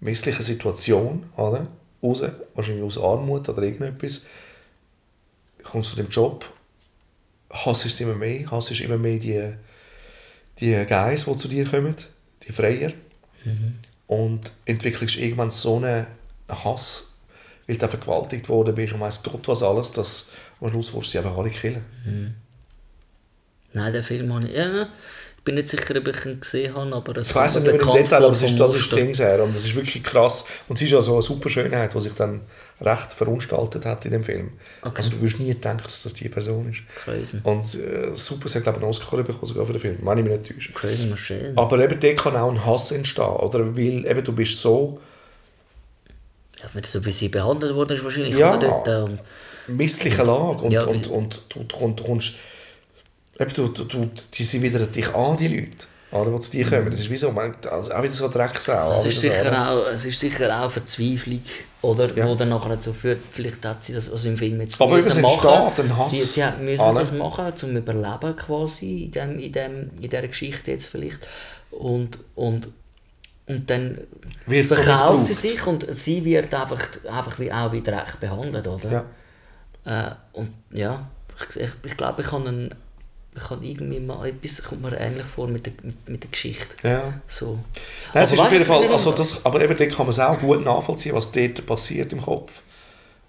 misslichen 0.00 0.42
Situation, 0.42 1.24
oder? 1.36 1.66
Raus, 2.02 2.22
wahrscheinlich 2.54 2.84
aus 2.84 2.98
Armut 2.98 3.48
oder 3.48 3.62
irgendetwas. 3.62 4.26
Kommst 5.62 5.90
zu 5.90 5.96
dem 5.96 6.08
Job, 6.08 6.44
hasst 7.50 7.86
es 7.86 8.00
immer 8.00 8.14
mehr, 8.14 8.50
hasst 8.50 8.78
immer 8.80 8.98
mehr 8.98 9.18
die, 9.18 9.54
die 10.60 10.84
Guys, 10.86 11.24
die 11.24 11.36
zu 11.36 11.48
dir 11.48 11.64
kommen, 11.68 11.96
die 12.46 12.52
Freier. 12.52 12.92
Und 14.06 14.52
entwickelst 14.66 15.16
irgendwann 15.16 15.50
so 15.50 15.76
einen 15.76 16.06
Hass, 16.48 17.13
weil 17.66 17.76
du 17.76 17.88
vergewaltigt 17.88 18.48
worden 18.48 18.74
bist 18.74 18.92
und 18.92 19.00
weiss 19.00 19.22
Gott 19.22 19.46
was 19.48 19.62
alles, 19.62 19.92
dass 19.92 20.30
am 20.60 20.70
Schluss 20.70 20.92
willst 20.94 21.08
du 21.08 21.10
sie 21.12 21.18
einfach 21.18 21.36
alle 21.36 21.50
killen. 21.50 21.84
Nein, 23.72 23.92
den 23.92 24.02
Film 24.02 24.32
habe 24.32 24.46
ich. 24.46 24.54
Ja, 24.54 24.82
ich 24.82 25.44
bin 25.44 25.56
nicht 25.56 25.68
sicher, 25.68 25.94
ob 25.98 26.08
ich 26.08 26.24
ihn 26.24 26.40
gesehen 26.40 26.74
habe, 26.74 26.94
aber 26.94 27.18
es 27.18 27.28
Ich 27.28 27.34
weiß 27.34 27.56
nicht 27.56 27.66
mehr 27.66 27.74
im 27.74 27.92
Detail, 27.92 28.24
aber 28.24 28.32
es 28.32 28.42
ist, 28.42 28.58
das 28.58 28.72
ist 28.74 28.80
Muster. 28.80 28.96
Ding 28.96 29.14
her. 29.14 29.44
Und 29.44 29.54
das 29.54 29.64
ist 29.64 29.74
wirklich 29.74 30.02
krass. 30.02 30.46
Und 30.68 30.78
sie 30.78 30.86
ist 30.86 30.92
ja 30.92 31.02
so 31.02 31.14
eine 31.14 31.22
super 31.22 31.50
Schönheit, 31.50 31.92
die 31.92 32.00
sich 32.00 32.14
dann 32.14 32.40
recht 32.80 33.12
verunstaltet 33.12 33.84
hat 33.84 34.04
in 34.06 34.12
dem 34.12 34.24
Film. 34.24 34.52
Also 34.80 35.10
du 35.10 35.20
wirst 35.20 35.38
nie 35.40 35.52
denken, 35.54 35.84
dass 35.84 36.02
das 36.02 36.14
die 36.14 36.28
Person 36.28 36.70
ist. 36.70 36.82
Crazy. 37.04 37.40
Und 37.42 37.62
äh, 37.74 38.16
super, 38.16 38.48
sie 38.48 38.56
hat 38.56 38.62
glaube 38.62 38.78
ich 38.78 38.84
einen 38.84 38.90
Oscar 38.90 39.16
bekommen 39.18 39.46
sogar 39.46 39.66
für 39.66 39.72
den 39.74 39.82
Film, 39.82 39.98
wenn 40.02 40.18
ich 40.18 40.24
mich 40.24 40.38
nicht 40.38 40.54
täusche. 40.54 40.72
Crazy 40.72 41.06
Machine. 41.06 41.52
Aber 41.56 41.78
eben 41.78 42.00
dort 42.00 42.16
kann 42.16 42.36
auch 42.36 42.50
ein 42.50 42.64
Hass 42.64 42.90
entstehen, 42.90 43.24
oder? 43.24 43.76
Weil 43.76 44.06
eben 44.06 44.24
du 44.24 44.32
bist 44.32 44.60
so 44.60 44.98
Ja, 46.62 46.68
wenn 46.72 46.84
so 46.84 47.04
wie 47.04 47.12
sie 47.12 47.28
behandelt 47.28 47.74
wurde, 47.74 47.94
ist 47.94 48.04
wahrscheinlich 48.04 48.34
Ja. 48.36 48.56
dort. 48.56 48.88
äh, 48.88 49.02
Und 49.02 49.18
misslichen 49.66 50.24
Lage 50.26 50.62
und, 50.62 50.70
Ja, 50.72 50.84
und, 50.84 51.06
weil- 51.06 51.12
und 51.16 51.42
du, 51.48 51.64
du, 51.64 51.76
kommst- 51.76 52.34
du 53.54 53.68
du, 53.68 53.84
du, 53.84 54.10
die 54.32 54.44
sind 54.44 54.62
wieder 54.62 54.78
dich 54.80 55.12
an, 55.14 55.36
die 55.36 55.48
Leute, 55.48 55.70
die 56.36 56.40
zu 56.40 56.50
dir 56.52 56.64
kommen. 56.68 56.90
Das 56.90 57.00
ist 57.00 57.10
wie 57.10 57.16
so, 57.16 57.32
man- 57.32 57.50
also 57.70 57.92
auch 57.92 58.02
wieder 58.02 58.12
so 58.12 58.28
Drecksau. 58.28 58.98
es, 58.98 59.06
ist 59.06 59.14
so, 59.16 59.20
sicher 59.22 59.40
oder? 59.48 59.70
auch, 59.70 59.86
es 59.88 60.04
ist 60.04 60.20
sicher 60.20 60.62
auch 60.64 60.70
Verzweiflung, 60.70 61.42
oder? 61.82 62.14
Ja. 62.14 62.28
Wo 62.28 62.34
dann 62.36 62.50
nachher 62.50 62.68
dazu 62.76 62.92
führt, 62.92 63.18
vielleicht 63.32 63.64
hat 63.66 63.82
sie 63.84 63.92
das 63.94 64.10
also 64.12 64.28
im 64.28 64.38
Film 64.38 64.60
jetzt 64.60 64.80
Aber 64.80 64.94
müssen 64.94 65.10
ein 65.80 65.96
Hass. 65.98 66.10
Sie, 66.12 66.22
sie 66.22 66.44
müssen 66.60 66.80
Alle. 66.82 67.00
das 67.00 67.10
machen, 67.12 67.56
zum 67.56 67.76
Überleben 67.76 68.36
quasi 68.36 69.04
in, 69.06 69.10
dem, 69.12 69.38
in, 69.40 69.52
dem, 69.52 69.90
in 70.00 70.08
dieser 70.10 70.28
Geschichte 70.28 70.70
jetzt 70.70 70.86
vielleicht. 70.86 71.26
Und, 71.72 72.18
und, 72.36 72.68
und 73.46 73.68
dann 73.68 73.98
Wird 74.46 74.68
so 74.68 74.74
verkauft 74.74 75.26
sie 75.26 75.34
sich 75.34 75.66
und 75.66 75.86
sie 75.94 76.24
wird 76.24 76.52
einfach, 76.54 76.80
einfach 77.06 77.38
wie, 77.38 77.52
auch 77.52 77.72
wie 77.72 77.82
Dreck 77.82 78.18
behandelt, 78.20 78.66
oder? 78.66 79.04
Ja. 79.84 80.08
Äh, 80.08 80.14
und 80.32 80.50
ja, 80.70 81.06
ich, 81.50 81.56
ich, 81.56 81.70
ich 81.84 81.96
glaube, 81.96 82.22
ich 82.22 82.28
kann, 82.28 82.46
einen, 82.46 82.74
ich 83.36 83.42
kann 83.42 83.62
irgendwie 83.62 84.00
mal 84.00 84.26
etwas, 84.26 84.62
kommt 84.62 84.82
mir 84.82 84.98
ähnlich 84.98 85.26
vor 85.26 85.48
mit 85.48 85.66
der, 85.66 85.74
mit, 85.82 86.08
mit 86.08 86.22
der 86.22 86.30
Geschichte. 86.30 86.74
Ja. 86.82 87.20
So. 87.26 87.58
Nein, 88.14 88.24
es 88.24 88.32
ist 88.32 88.38
auf 88.38 88.52
jeden 88.52 88.64
Fall, 88.64 88.88
also 88.88 89.12
das, 89.12 89.44
aber 89.44 89.60
eben 89.60 89.76
dort 89.76 89.90
kann 89.90 90.06
man 90.06 90.10
es 90.10 90.20
auch 90.20 90.40
gut 90.40 90.64
nachvollziehen, 90.64 91.14
was 91.14 91.30
dort 91.30 91.66
passiert 91.66 92.12
im 92.12 92.22
Kopf. 92.22 92.62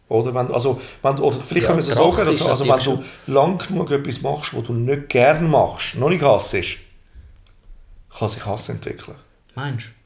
Oder, 0.08 0.34
wenn, 0.34 0.52
also, 0.54 0.80
wenn, 1.02 1.20
oder 1.20 1.38
vielleicht 1.40 1.68
Ja, 1.68 1.74
können 1.74 1.84
wir 1.84 1.92
es 1.92 1.98
so 1.98 2.12
sagen, 2.12 2.26
dass, 2.26 2.42
also 2.42 2.70
wenn 2.70 2.80
du 2.80 3.04
lang 3.28 3.58
genug 3.58 3.92
etwas 3.92 4.22
machst, 4.22 4.56
was 4.56 4.64
du 4.64 4.74
nicht 4.74 5.10
gern 5.10 5.50
machst, 5.50 5.96
noch 5.96 6.10
nicht 6.10 6.22
hassest, 6.22 6.78
kann 8.18 8.30
sich 8.30 8.46
Hass 8.46 8.70
entwickeln. 8.70 9.18
Meinst 9.56 9.88
du? 9.88 10.05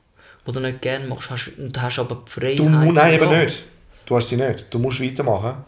Wo 0.50 0.54
du 0.54 0.62
nicht 0.62 0.82
gerne 0.82 1.06
machst, 1.06 1.30
hast, 1.30 1.52
und 1.60 1.80
hast 1.80 2.00
aber 2.00 2.24
die 2.26 2.32
Freiheit. 2.32 2.58
Du, 2.58 2.68
nein, 2.68 3.14
eben 3.14 3.30
nicht. 3.30 3.66
Du 4.08 4.18
hast 4.18 4.30
sie 4.30 4.36
nicht. 4.36 4.66
Du 4.74 4.80
musst 4.80 5.00
weitermachen. 5.00 5.64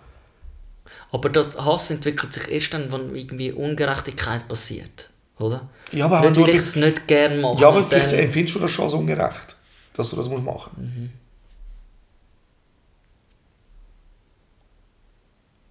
Aber 1.12 1.30
der 1.30 1.46
Hass 1.54 1.91
entwickelt 1.91 2.34
sich 2.34 2.50
erst 2.50 2.74
dann, 2.74 2.91
wenn 2.91 3.15
irgendwie 3.15 3.52
Ungerechtigkeit 3.52 4.48
passiert. 4.48 5.12
Oder? 5.38 5.70
Ja, 5.91 6.06
aber 6.06 6.22
nicht, 6.22 6.36
wenn 6.36 6.46
du 6.46 6.50
ich 6.50 6.58
es 6.58 6.76
nicht 6.76 7.08
gerne 7.08 7.36
mache. 7.36 7.62
Ja, 7.62 7.67
aber 7.67 7.84
vielleicht 7.84 8.12
empfindest 8.12 8.56
du 8.56 8.60
das 8.62 8.72
schon 8.72 8.86
als 8.86 8.96
ungerecht, 8.96 9.56
dass 9.94 10.10
du 10.10 10.15
das 10.15 10.28
musst 10.28 10.44
machen 10.44 11.13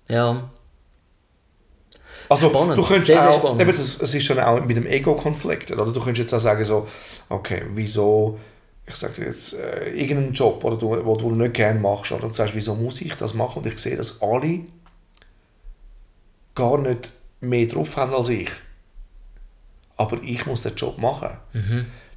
Ja, 0.08 0.48
Also, 2.28 2.48
Spannend. 2.48 2.78
du 2.78 2.82
könntest 2.84 3.08
Sehr, 3.08 3.20
sehr 3.20 3.30
auch, 3.30 3.58
eben, 3.58 3.72
das, 3.72 4.00
es 4.00 4.14
ist 4.14 4.30
dann 4.30 4.38
auch 4.38 4.64
mit 4.64 4.76
dem 4.76 4.86
Ego-Konflikt, 4.86 5.72
oder? 5.72 5.84
Du 5.86 5.94
könntest 6.00 6.18
jetzt 6.18 6.34
auch 6.34 6.38
sagen 6.38 6.62
so, 6.64 6.86
okay, 7.28 7.64
wieso, 7.74 8.38
ich 8.90 8.96
sage 8.96 9.14
dir 9.14 9.24
jetzt, 9.26 9.54
äh, 9.54 9.90
irgendeinen 9.90 10.32
Job, 10.34 10.62
oder 10.64 10.76
du, 10.76 11.04
wo 11.04 11.16
du 11.16 11.30
nicht 11.32 11.54
gerne 11.54 11.80
machst, 11.80 12.12
oder? 12.12 12.24
Und 12.24 12.30
du 12.30 12.36
sagst, 12.36 12.54
wieso 12.54 12.74
muss 12.74 13.00
ich 13.00 13.14
das 13.14 13.34
machen? 13.34 13.62
Und 13.62 13.66
ich 13.66 13.78
sehe, 13.78 13.96
dass 13.96 14.20
alle 14.22 14.60
gar 16.54 16.78
nicht 16.78 17.10
mehr 17.40 17.66
drauf 17.66 17.96
haben 17.96 18.14
als 18.14 18.28
ich. 18.28 18.50
aber 19.96 20.18
ich 20.22 20.46
muss 20.46 20.62
den 20.62 20.74
Job 20.76 20.96
machen. 20.98 21.30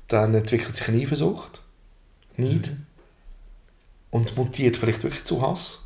Dann 0.07 0.33
entwickelt 0.35 0.75
sich 0.75 0.87
eine 0.87 1.01
Eifersucht, 1.01 1.61
Neid 2.37 2.71
und 4.09 4.37
mutiert 4.37 4.77
vielleicht 4.77 5.03
wirklich 5.03 5.23
zu 5.25 5.41
Hass. 5.41 5.81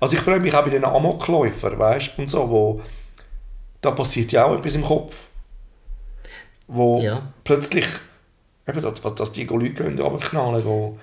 Also 0.00 0.16
ich 0.16 0.22
freue 0.22 0.40
mich 0.40 0.52
auch 0.54 0.64
bei 0.64 0.70
den 0.70 0.84
Amokläufern, 0.84 1.78
weißt 1.78 2.18
und 2.18 2.28
so, 2.28 2.48
wo 2.50 2.80
da 3.80 3.92
passiert 3.92 4.32
ja 4.32 4.44
auch 4.46 4.56
etwas 4.58 4.74
im 4.74 4.82
Kopf. 4.84 5.14
Wo 6.66 7.00
Ja. 7.00 7.32
plötzlich, 7.44 7.86
eben, 8.68 8.82
dass, 8.82 9.14
dass 9.14 9.32
die 9.32 9.44
Leute 9.44 9.70
gehen, 9.70 9.98
runterknallen, 9.98 10.64
wo 10.64 10.98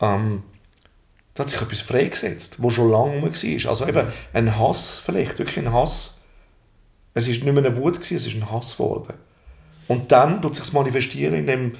ähm, 0.00 0.42
da 1.34 1.42
hat 1.42 1.50
sich 1.50 1.60
etwas 1.60 1.80
freigesetzt, 1.80 2.62
wo 2.62 2.70
schon 2.70 2.90
lange 2.90 3.20
rum 3.20 3.22
war. 3.22 3.70
Also 3.70 3.86
eben 3.86 4.06
ein 4.32 4.58
Hass 4.58 5.02
vielleicht, 5.04 5.38
wirklich 5.38 5.58
ein 5.58 5.72
Hass. 5.72 6.20
Es 7.12 7.26
war 7.26 7.32
nicht 7.32 7.44
mehr 7.44 7.56
eine 7.56 7.76
Wut, 7.76 7.94
gewesen, 7.94 8.16
es 8.16 8.26
ist 8.26 8.36
ein 8.36 8.50
Hass 8.50 8.76
geworden. 8.76 9.14
Und 9.88 10.10
dann 10.12 10.40
tut 10.40 10.54
sich 10.54 10.72
manifestieren, 10.72 11.34
indem, 11.34 11.76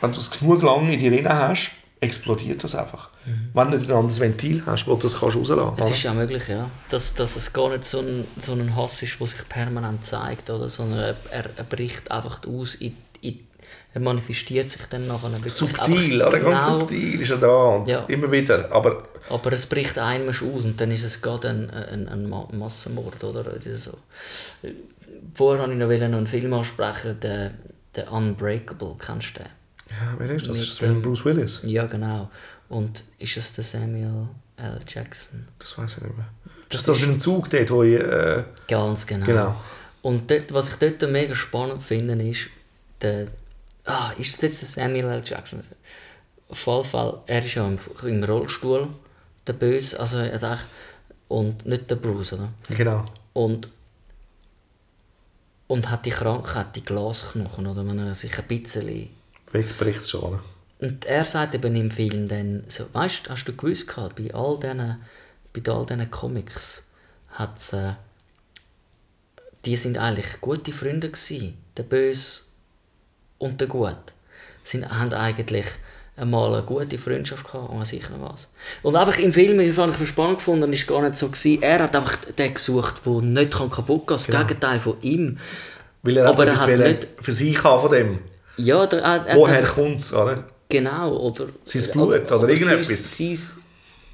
wenn 0.00 0.12
du 0.12 0.20
es 0.20 0.30
genug 0.30 0.62
lange 0.62 0.92
in 0.92 1.00
dir 1.00 1.10
drin 1.10 1.28
hast, 1.28 1.72
explodiert 2.00 2.62
das 2.62 2.74
einfach. 2.74 3.10
Wenn 3.54 3.70
du 3.70 3.78
nicht 3.78 3.90
ein 3.90 3.96
anderes 3.96 4.20
Ventil 4.20 4.62
hast, 4.66 4.86
wo 4.86 4.94
du 4.94 5.02
das 5.02 5.18
kannst 5.18 5.36
rauslassen 5.36 5.72
Es 5.76 5.84
kannst. 5.84 5.96
ist 5.96 6.02
ja 6.04 6.14
möglich, 6.14 6.46
ja. 6.46 6.70
Dass, 6.90 7.14
dass 7.14 7.34
es 7.34 7.52
gar 7.52 7.70
nicht 7.70 7.84
so 7.84 7.98
ein, 7.98 8.24
so 8.40 8.52
ein 8.52 8.76
Hass 8.76 9.02
ist, 9.02 9.18
der 9.18 9.26
sich 9.26 9.48
permanent 9.48 10.04
zeigt, 10.04 10.48
oder? 10.48 10.68
sondern 10.68 11.00
er, 11.00 11.16
er, 11.56 11.64
bricht 11.64 12.10
einfach 12.10 12.40
aus, 12.46 12.76
in, 12.76 12.96
er 13.96 14.00
manifestiert 14.02 14.68
sich 14.70 14.82
dann 14.90 15.06
nachher 15.06 15.32
wirklich 15.32 15.54
Subtil, 15.54 16.20
oder? 16.20 16.38
Ganz 16.38 16.66
genau, 16.66 16.80
subtil 16.80 17.18
ist 17.22 17.30
er 17.30 17.38
da 17.38 17.82
Ja. 17.86 18.00
immer 18.08 18.30
wieder. 18.30 18.70
Aber 18.70 19.08
Aber 19.30 19.52
es 19.54 19.64
bricht 19.64 19.96
einmal 19.98 20.28
aus 20.34 20.42
und 20.42 20.78
dann 20.78 20.90
ist 20.90 21.02
es 21.02 21.22
gerade 21.22 21.48
ein, 21.48 21.70
ein, 21.70 22.06
ein 22.06 22.28
Ma- 22.28 22.46
Massenmord, 22.52 23.24
oder? 23.24 23.40
oder 23.40 23.78
so. 23.78 23.96
Vorher 25.32 25.62
wollte 25.62 25.72
ich 25.72 25.78
noch 26.10 26.18
einen 26.18 26.26
Film 26.26 26.52
ansprechen, 26.52 27.18
der, 27.20 27.52
der 27.94 28.12
Unbreakable, 28.12 28.96
kennst 28.98 29.36
du 29.38 29.40
den? 29.40 29.48
ja, 29.88 30.14
wer 30.18 30.30
ist 30.30 30.46
das? 30.46 30.56
Mit 30.58 30.66
Ist 30.66 30.82
das 30.82 30.88
mit 30.90 31.02
Bruce 31.02 31.24
Willis? 31.24 31.60
Ja, 31.64 31.86
genau. 31.86 32.30
Und 32.68 33.02
ist 33.18 33.36
es 33.38 33.54
der 33.54 33.64
Samuel 33.64 34.28
L. 34.58 34.78
Jackson? 34.86 35.48
Das 35.58 35.78
weiß 35.78 35.96
ich 35.96 36.02
nicht 36.02 36.16
mehr. 36.18 36.26
Das 36.68 36.80
ist 36.80 36.88
das 36.88 36.96
ist- 36.98 37.06
mit 37.06 37.16
dem 37.16 37.20
Zug 37.20 37.48
dort, 37.48 37.70
wo 37.70 37.82
ich... 37.82 37.94
Äh, 37.98 38.44
Ganz 38.68 39.06
genau. 39.06 39.24
Genau. 39.24 39.56
Und 40.02 40.30
dort, 40.30 40.52
was 40.52 40.68
ich 40.68 40.74
dort 40.74 41.10
mega 41.10 41.34
spannend 41.34 41.82
finde, 41.82 42.14
ist, 42.28 42.48
der, 43.00 43.28
ah, 43.86 44.12
ist 44.18 44.34
das 44.34 44.42
jetzt 44.42 44.62
der 44.62 44.68
Samuel 44.68 45.06
L. 45.06 45.22
Jackson? 45.24 45.62
Auf 46.48 46.66
jeden 46.66 46.84
Fall, 46.84 47.22
er 47.26 47.44
ist 47.44 47.54
ja 47.54 47.66
im, 47.66 47.78
im 48.02 48.24
Rollstuhl, 48.24 48.88
der 49.46 49.52
Böse, 49.54 49.98
also 49.98 50.18
er 50.18 50.34
hat 50.34 50.44
eigentlich- 50.44 50.66
und 51.28 51.66
nicht 51.66 51.90
der 51.90 51.96
Bruce, 51.96 52.34
oder? 52.34 52.52
genau. 52.68 53.04
Und, 53.32 53.68
und 55.66 55.90
hat 55.90 56.06
die 56.06 56.10
Krankheit, 56.10 56.76
die 56.76 56.82
Glasknochen, 56.82 57.66
oder 57.66 57.86
wenn 57.86 57.98
er 57.98 58.14
sich 58.14 58.38
ein 58.38 58.44
bisschen... 58.46 59.08
Wegbricht 59.50 60.02
es 60.02 60.10
schon. 60.10 60.38
Und 60.78 61.04
er 61.04 61.24
sagt 61.24 61.54
eben 61.54 61.74
im 61.74 61.90
Film 61.90 62.28
dann, 62.28 62.64
so, 62.68 62.86
weißt, 62.92 63.28
hast 63.28 63.44
du 63.46 63.56
gewusst, 63.56 63.88
gehabt, 63.88 64.16
bei 64.16 64.32
all 64.34 64.58
diesen, 64.60 65.00
bei 65.52 65.72
all 65.72 65.86
diesen 65.86 66.10
Comics 66.10 66.84
hat's, 67.30 67.72
äh, 67.72 67.94
die 69.64 69.76
sind 69.76 69.98
eigentlich 69.98 70.40
gute 70.40 70.72
Freunde 70.72 71.10
gewesen, 71.10 71.56
der 71.76 71.82
Böse 71.82 72.45
und 73.38 73.60
der 73.60 73.68
Gut. 73.68 73.98
Sind, 74.64 74.88
haben 74.88 75.12
eigentlich 75.12 75.66
einmal 76.16 76.52
eine 76.54 76.62
gute 76.66 76.98
Freundschaft 76.98 77.44
gehabt 77.44 77.70
und 77.70 77.84
sicher 77.86 78.16
noch 78.16 78.32
was. 78.32 78.48
Und 78.82 78.96
einfach 78.96 79.18
im 79.18 79.32
Film, 79.32 79.58
das 79.64 79.76
habe 79.78 79.94
ich 80.02 80.08
spannend 80.08 80.38
gefunden, 80.38 80.72
ist 80.72 80.86
gar 80.86 81.02
nicht 81.02 81.16
so 81.16 81.28
gewesen. 81.28 81.62
Er 81.62 81.80
hat 81.84 81.94
einfach 81.94 82.16
den 82.36 82.54
gesucht, 82.54 82.94
der 83.04 83.12
nicht 83.22 83.52
kaputt 83.52 83.86
gehen 83.86 84.06
kann, 84.06 84.16
das 84.16 84.26
Gegenteil 84.26 84.80
von 84.80 84.96
ihm. 85.02 85.38
Weil 86.02 86.16
er 86.18 86.28
Aber 86.28 86.46
er 86.46 86.58
hat 86.60 86.68
nicht- 86.68 87.08
für 87.20 87.32
sich 87.32 87.62
haben 87.62 87.82
von 87.82 87.90
dem. 87.90 88.18
Ja, 88.56 88.86
der, 88.86 89.02
er, 89.02 89.26
er 89.26 89.36
Woher 89.36 89.62
kommt 89.64 90.00
es, 90.00 90.12
oder? 90.14 90.44
Genau, 90.68 91.14
oder... 91.16 91.46
Sein 91.64 91.82
Blut 91.92 92.32
oder 92.32 92.48
irgendetwas. 92.48 93.16
Sein, 93.16 93.34
sein, 93.36 93.62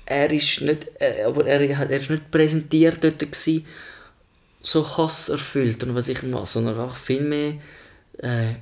er 0.04 0.30
ist 0.32 0.60
nicht, 0.60 0.88
äh, 1.00 1.22
aber 1.24 1.46
er, 1.46 1.78
hat- 1.78 1.90
er 1.90 1.96
ist 1.96 2.10
nicht 2.10 2.30
präsentiert 2.30 3.02
dort 3.02 3.20
gewesen, 3.20 3.64
so 4.62 4.84
hasserfüllt 4.96 5.82
und 5.84 5.94
was 5.94 6.08
ich 6.08 6.18
was, 6.32 6.52
sondern 6.52 6.78
einfach 6.80 6.96
viel 6.96 7.22
mehr 7.22 7.54
äh, 8.18 8.54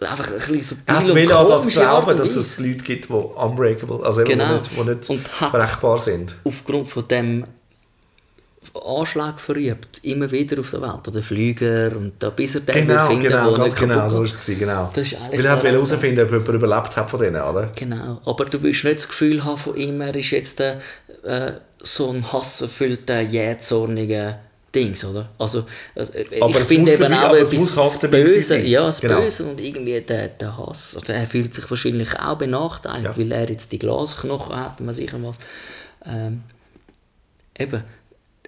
einfach 0.00 0.28
ein 0.28 0.56
bisschen 0.58 0.82
hat 0.88 1.08
und 1.10 1.16
das 1.16 1.62
komische 1.62 1.88
Art 1.88 2.04
glauben, 2.06 2.18
dass 2.18 2.34
es 2.36 2.58
Leute 2.58 2.78
gibt, 2.84 3.08
die 3.08 3.12
unbreakable, 3.12 4.04
also 4.04 4.24
Genau. 4.24 4.58
die 4.58 4.80
nicht, 4.82 5.08
die 5.08 5.12
nicht 5.16 5.30
brechbar 5.52 5.98
sind. 5.98 6.34
aufgrund 6.44 6.88
von 6.88 7.06
dem 7.08 7.44
Anschlag 8.84 9.38
verübt, 9.38 10.00
immer 10.02 10.30
wieder 10.32 10.58
auf 10.58 10.70
der 10.70 10.80
Welt, 10.82 11.06
oder 11.06 11.22
Flüger 11.22 11.92
und 11.94 12.14
da 12.18 12.30
bis 12.30 12.54
er 12.56 12.62
den 12.62 12.88
Genau, 12.88 13.06
finden, 13.06 13.22
genau, 13.28 13.50
wo 13.50 13.54
ganz 13.54 13.76
genau, 13.76 14.08
so 14.08 14.22
ist 14.24 14.48
es 14.48 14.58
genau. 14.58 14.90
Das 14.94 15.12
ist 15.12 15.20
Weil 15.30 15.44
er 15.44 15.52
hat 15.52 15.62
der- 15.62 15.72
herausfinden, 15.72 16.20
ob 16.24 16.30
jemand 16.32 16.48
überlebt 16.48 16.96
hat 16.96 17.08
von 17.10 17.20
denen, 17.20 17.40
oder? 17.40 17.70
Genau, 17.76 18.20
aber 18.24 18.46
du 18.46 18.60
willst 18.62 18.82
nicht 18.84 18.96
das 18.98 19.08
Gefühl 19.08 19.44
haben 19.44 19.58
von 19.58 19.76
ihm, 19.76 20.00
er 20.00 20.16
ist 20.16 20.30
jetzt 20.30 20.60
äh, 20.60 20.78
äh, 21.24 21.52
so 21.82 22.10
ein 22.10 22.32
hasserfüllter, 22.32 23.20
jähzorniger 23.20 24.40
Dings, 24.74 25.04
oder? 25.04 25.30
Also, 25.38 25.66
also 25.94 26.12
äh, 26.12 26.40
Aber 26.40 26.60
ich 26.60 26.66
finde 26.66 26.92
eben 26.92 27.12
auch 27.14 27.34
etwas 27.34 28.00
Böse, 28.10 28.58
ja, 28.60 28.86
das 28.86 29.00
Genau. 29.00 29.20
Böse 29.20 29.44
und 29.44 29.60
irgendwie 29.60 30.00
der, 30.00 30.28
der 30.28 30.56
Hass, 30.56 30.96
oder 30.96 31.14
er 31.14 31.26
fühlt 31.26 31.54
sich 31.54 31.68
wahrscheinlich 31.70 32.12
auch 32.18 32.36
benachteiligt, 32.38 33.04
Ja. 33.04 33.16
weil 33.16 33.32
er 33.32 33.48
jetzt 33.50 33.72
die 33.72 33.78
Glasknochen 33.78 34.56
hat 34.56 34.80
man 34.80 34.94
sicher 34.94 35.18
was. 35.22 35.36
Ähm, 36.04 36.42
eben, 37.58 37.84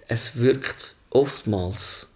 es 0.07 0.37
wirkt 0.37 0.93
oftmals 1.09 2.07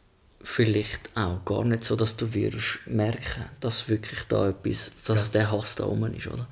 vielleicht 0.44 1.16
auch 1.16 1.44
gar 1.46 1.64
nicht 1.64 1.84
so, 1.86 1.96
dass 1.96 2.18
du 2.18 2.34
wirst 2.34 2.80
merken, 2.88 3.46
dass 3.60 3.88
wirklich 3.90 4.22
da 4.28 4.50
etwas, 4.50 4.92
dass 5.06 5.32
der 5.32 5.52
Hass 5.52 5.76
da 5.76 5.86
oben 5.86 6.14
ist, 6.16 6.28
oder? 6.28 6.48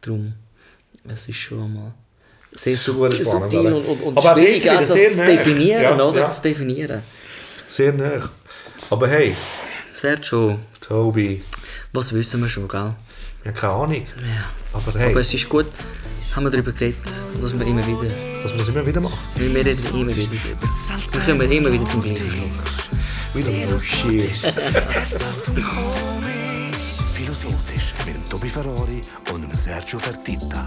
Darum, 0.00 0.34
es 1.08 1.28
ist 1.28 1.36
schon 1.36 1.74
mal 1.74 1.92
sehr 2.56 2.76
Super 2.76 3.12
spannend, 3.12 3.52
subtil 3.52 3.72
und, 3.72 3.84
und, 3.86 4.02
und 4.02 4.18
Aber 4.18 4.34
schwierig, 4.40 4.64
das 4.64 4.88
sehr 4.88 5.10
zu 5.12 5.16
nah. 5.18 5.26
definieren, 5.26 5.82
Ja, 5.82 6.04
oder? 6.04 6.20
ja. 6.20 6.30
Zu 6.32 6.42
definieren. 6.42 7.02
Sehr 7.68 7.92
nah. 7.92 8.28
Aber 8.90 9.08
hey, 9.08 9.36
Sergio, 9.94 10.58
Tobi, 10.80 11.42
was 11.92 12.12
wissen 12.12 12.40
wir 12.42 12.48
schon, 12.48 12.66
gell? 12.68 12.94
ja, 13.44 13.52
keine 13.52 13.72
Ahnung. 13.72 13.94
Ja. 14.20 14.50
Aber 14.72 14.98
hey, 14.98 15.10
Aber 15.10 15.20
es 15.20 15.32
ist 15.32 15.48
gut, 15.48 15.66
haben 16.34 16.44
wir 16.44 16.50
darüber 16.50 16.72
geredet, 16.72 16.98
dass 17.40 17.58
wir 17.58 17.66
immer 17.66 17.86
wieder, 17.86 18.10
dass 18.42 18.52
wir 18.52 18.58
das 18.58 18.68
immer 18.68 18.86
wieder 18.86 19.00
machen. 19.00 19.18
weil 19.36 19.54
wir 19.54 19.64
reden 19.66 19.84
immer 19.94 20.14
wieder 20.16 20.28
darüber. 20.30 21.12
Wir 21.12 21.20
kommen 21.34 21.52
immer 21.52 21.72
wieder 21.72 21.84
zum 21.86 22.02
gleichen 22.02 22.28
Schluck. 22.28 22.50
Wieder 23.34 23.70
no 23.70 23.78
shit. 23.78 24.30
Philosophisch 27.14 27.92
mit 28.06 28.14
dem 28.14 28.28
Tobi 28.28 28.48
Ferrari 28.48 29.02
und 29.32 29.42
dem 29.42 29.54
Sergio 29.56 29.98
Fertitta. 29.98 30.66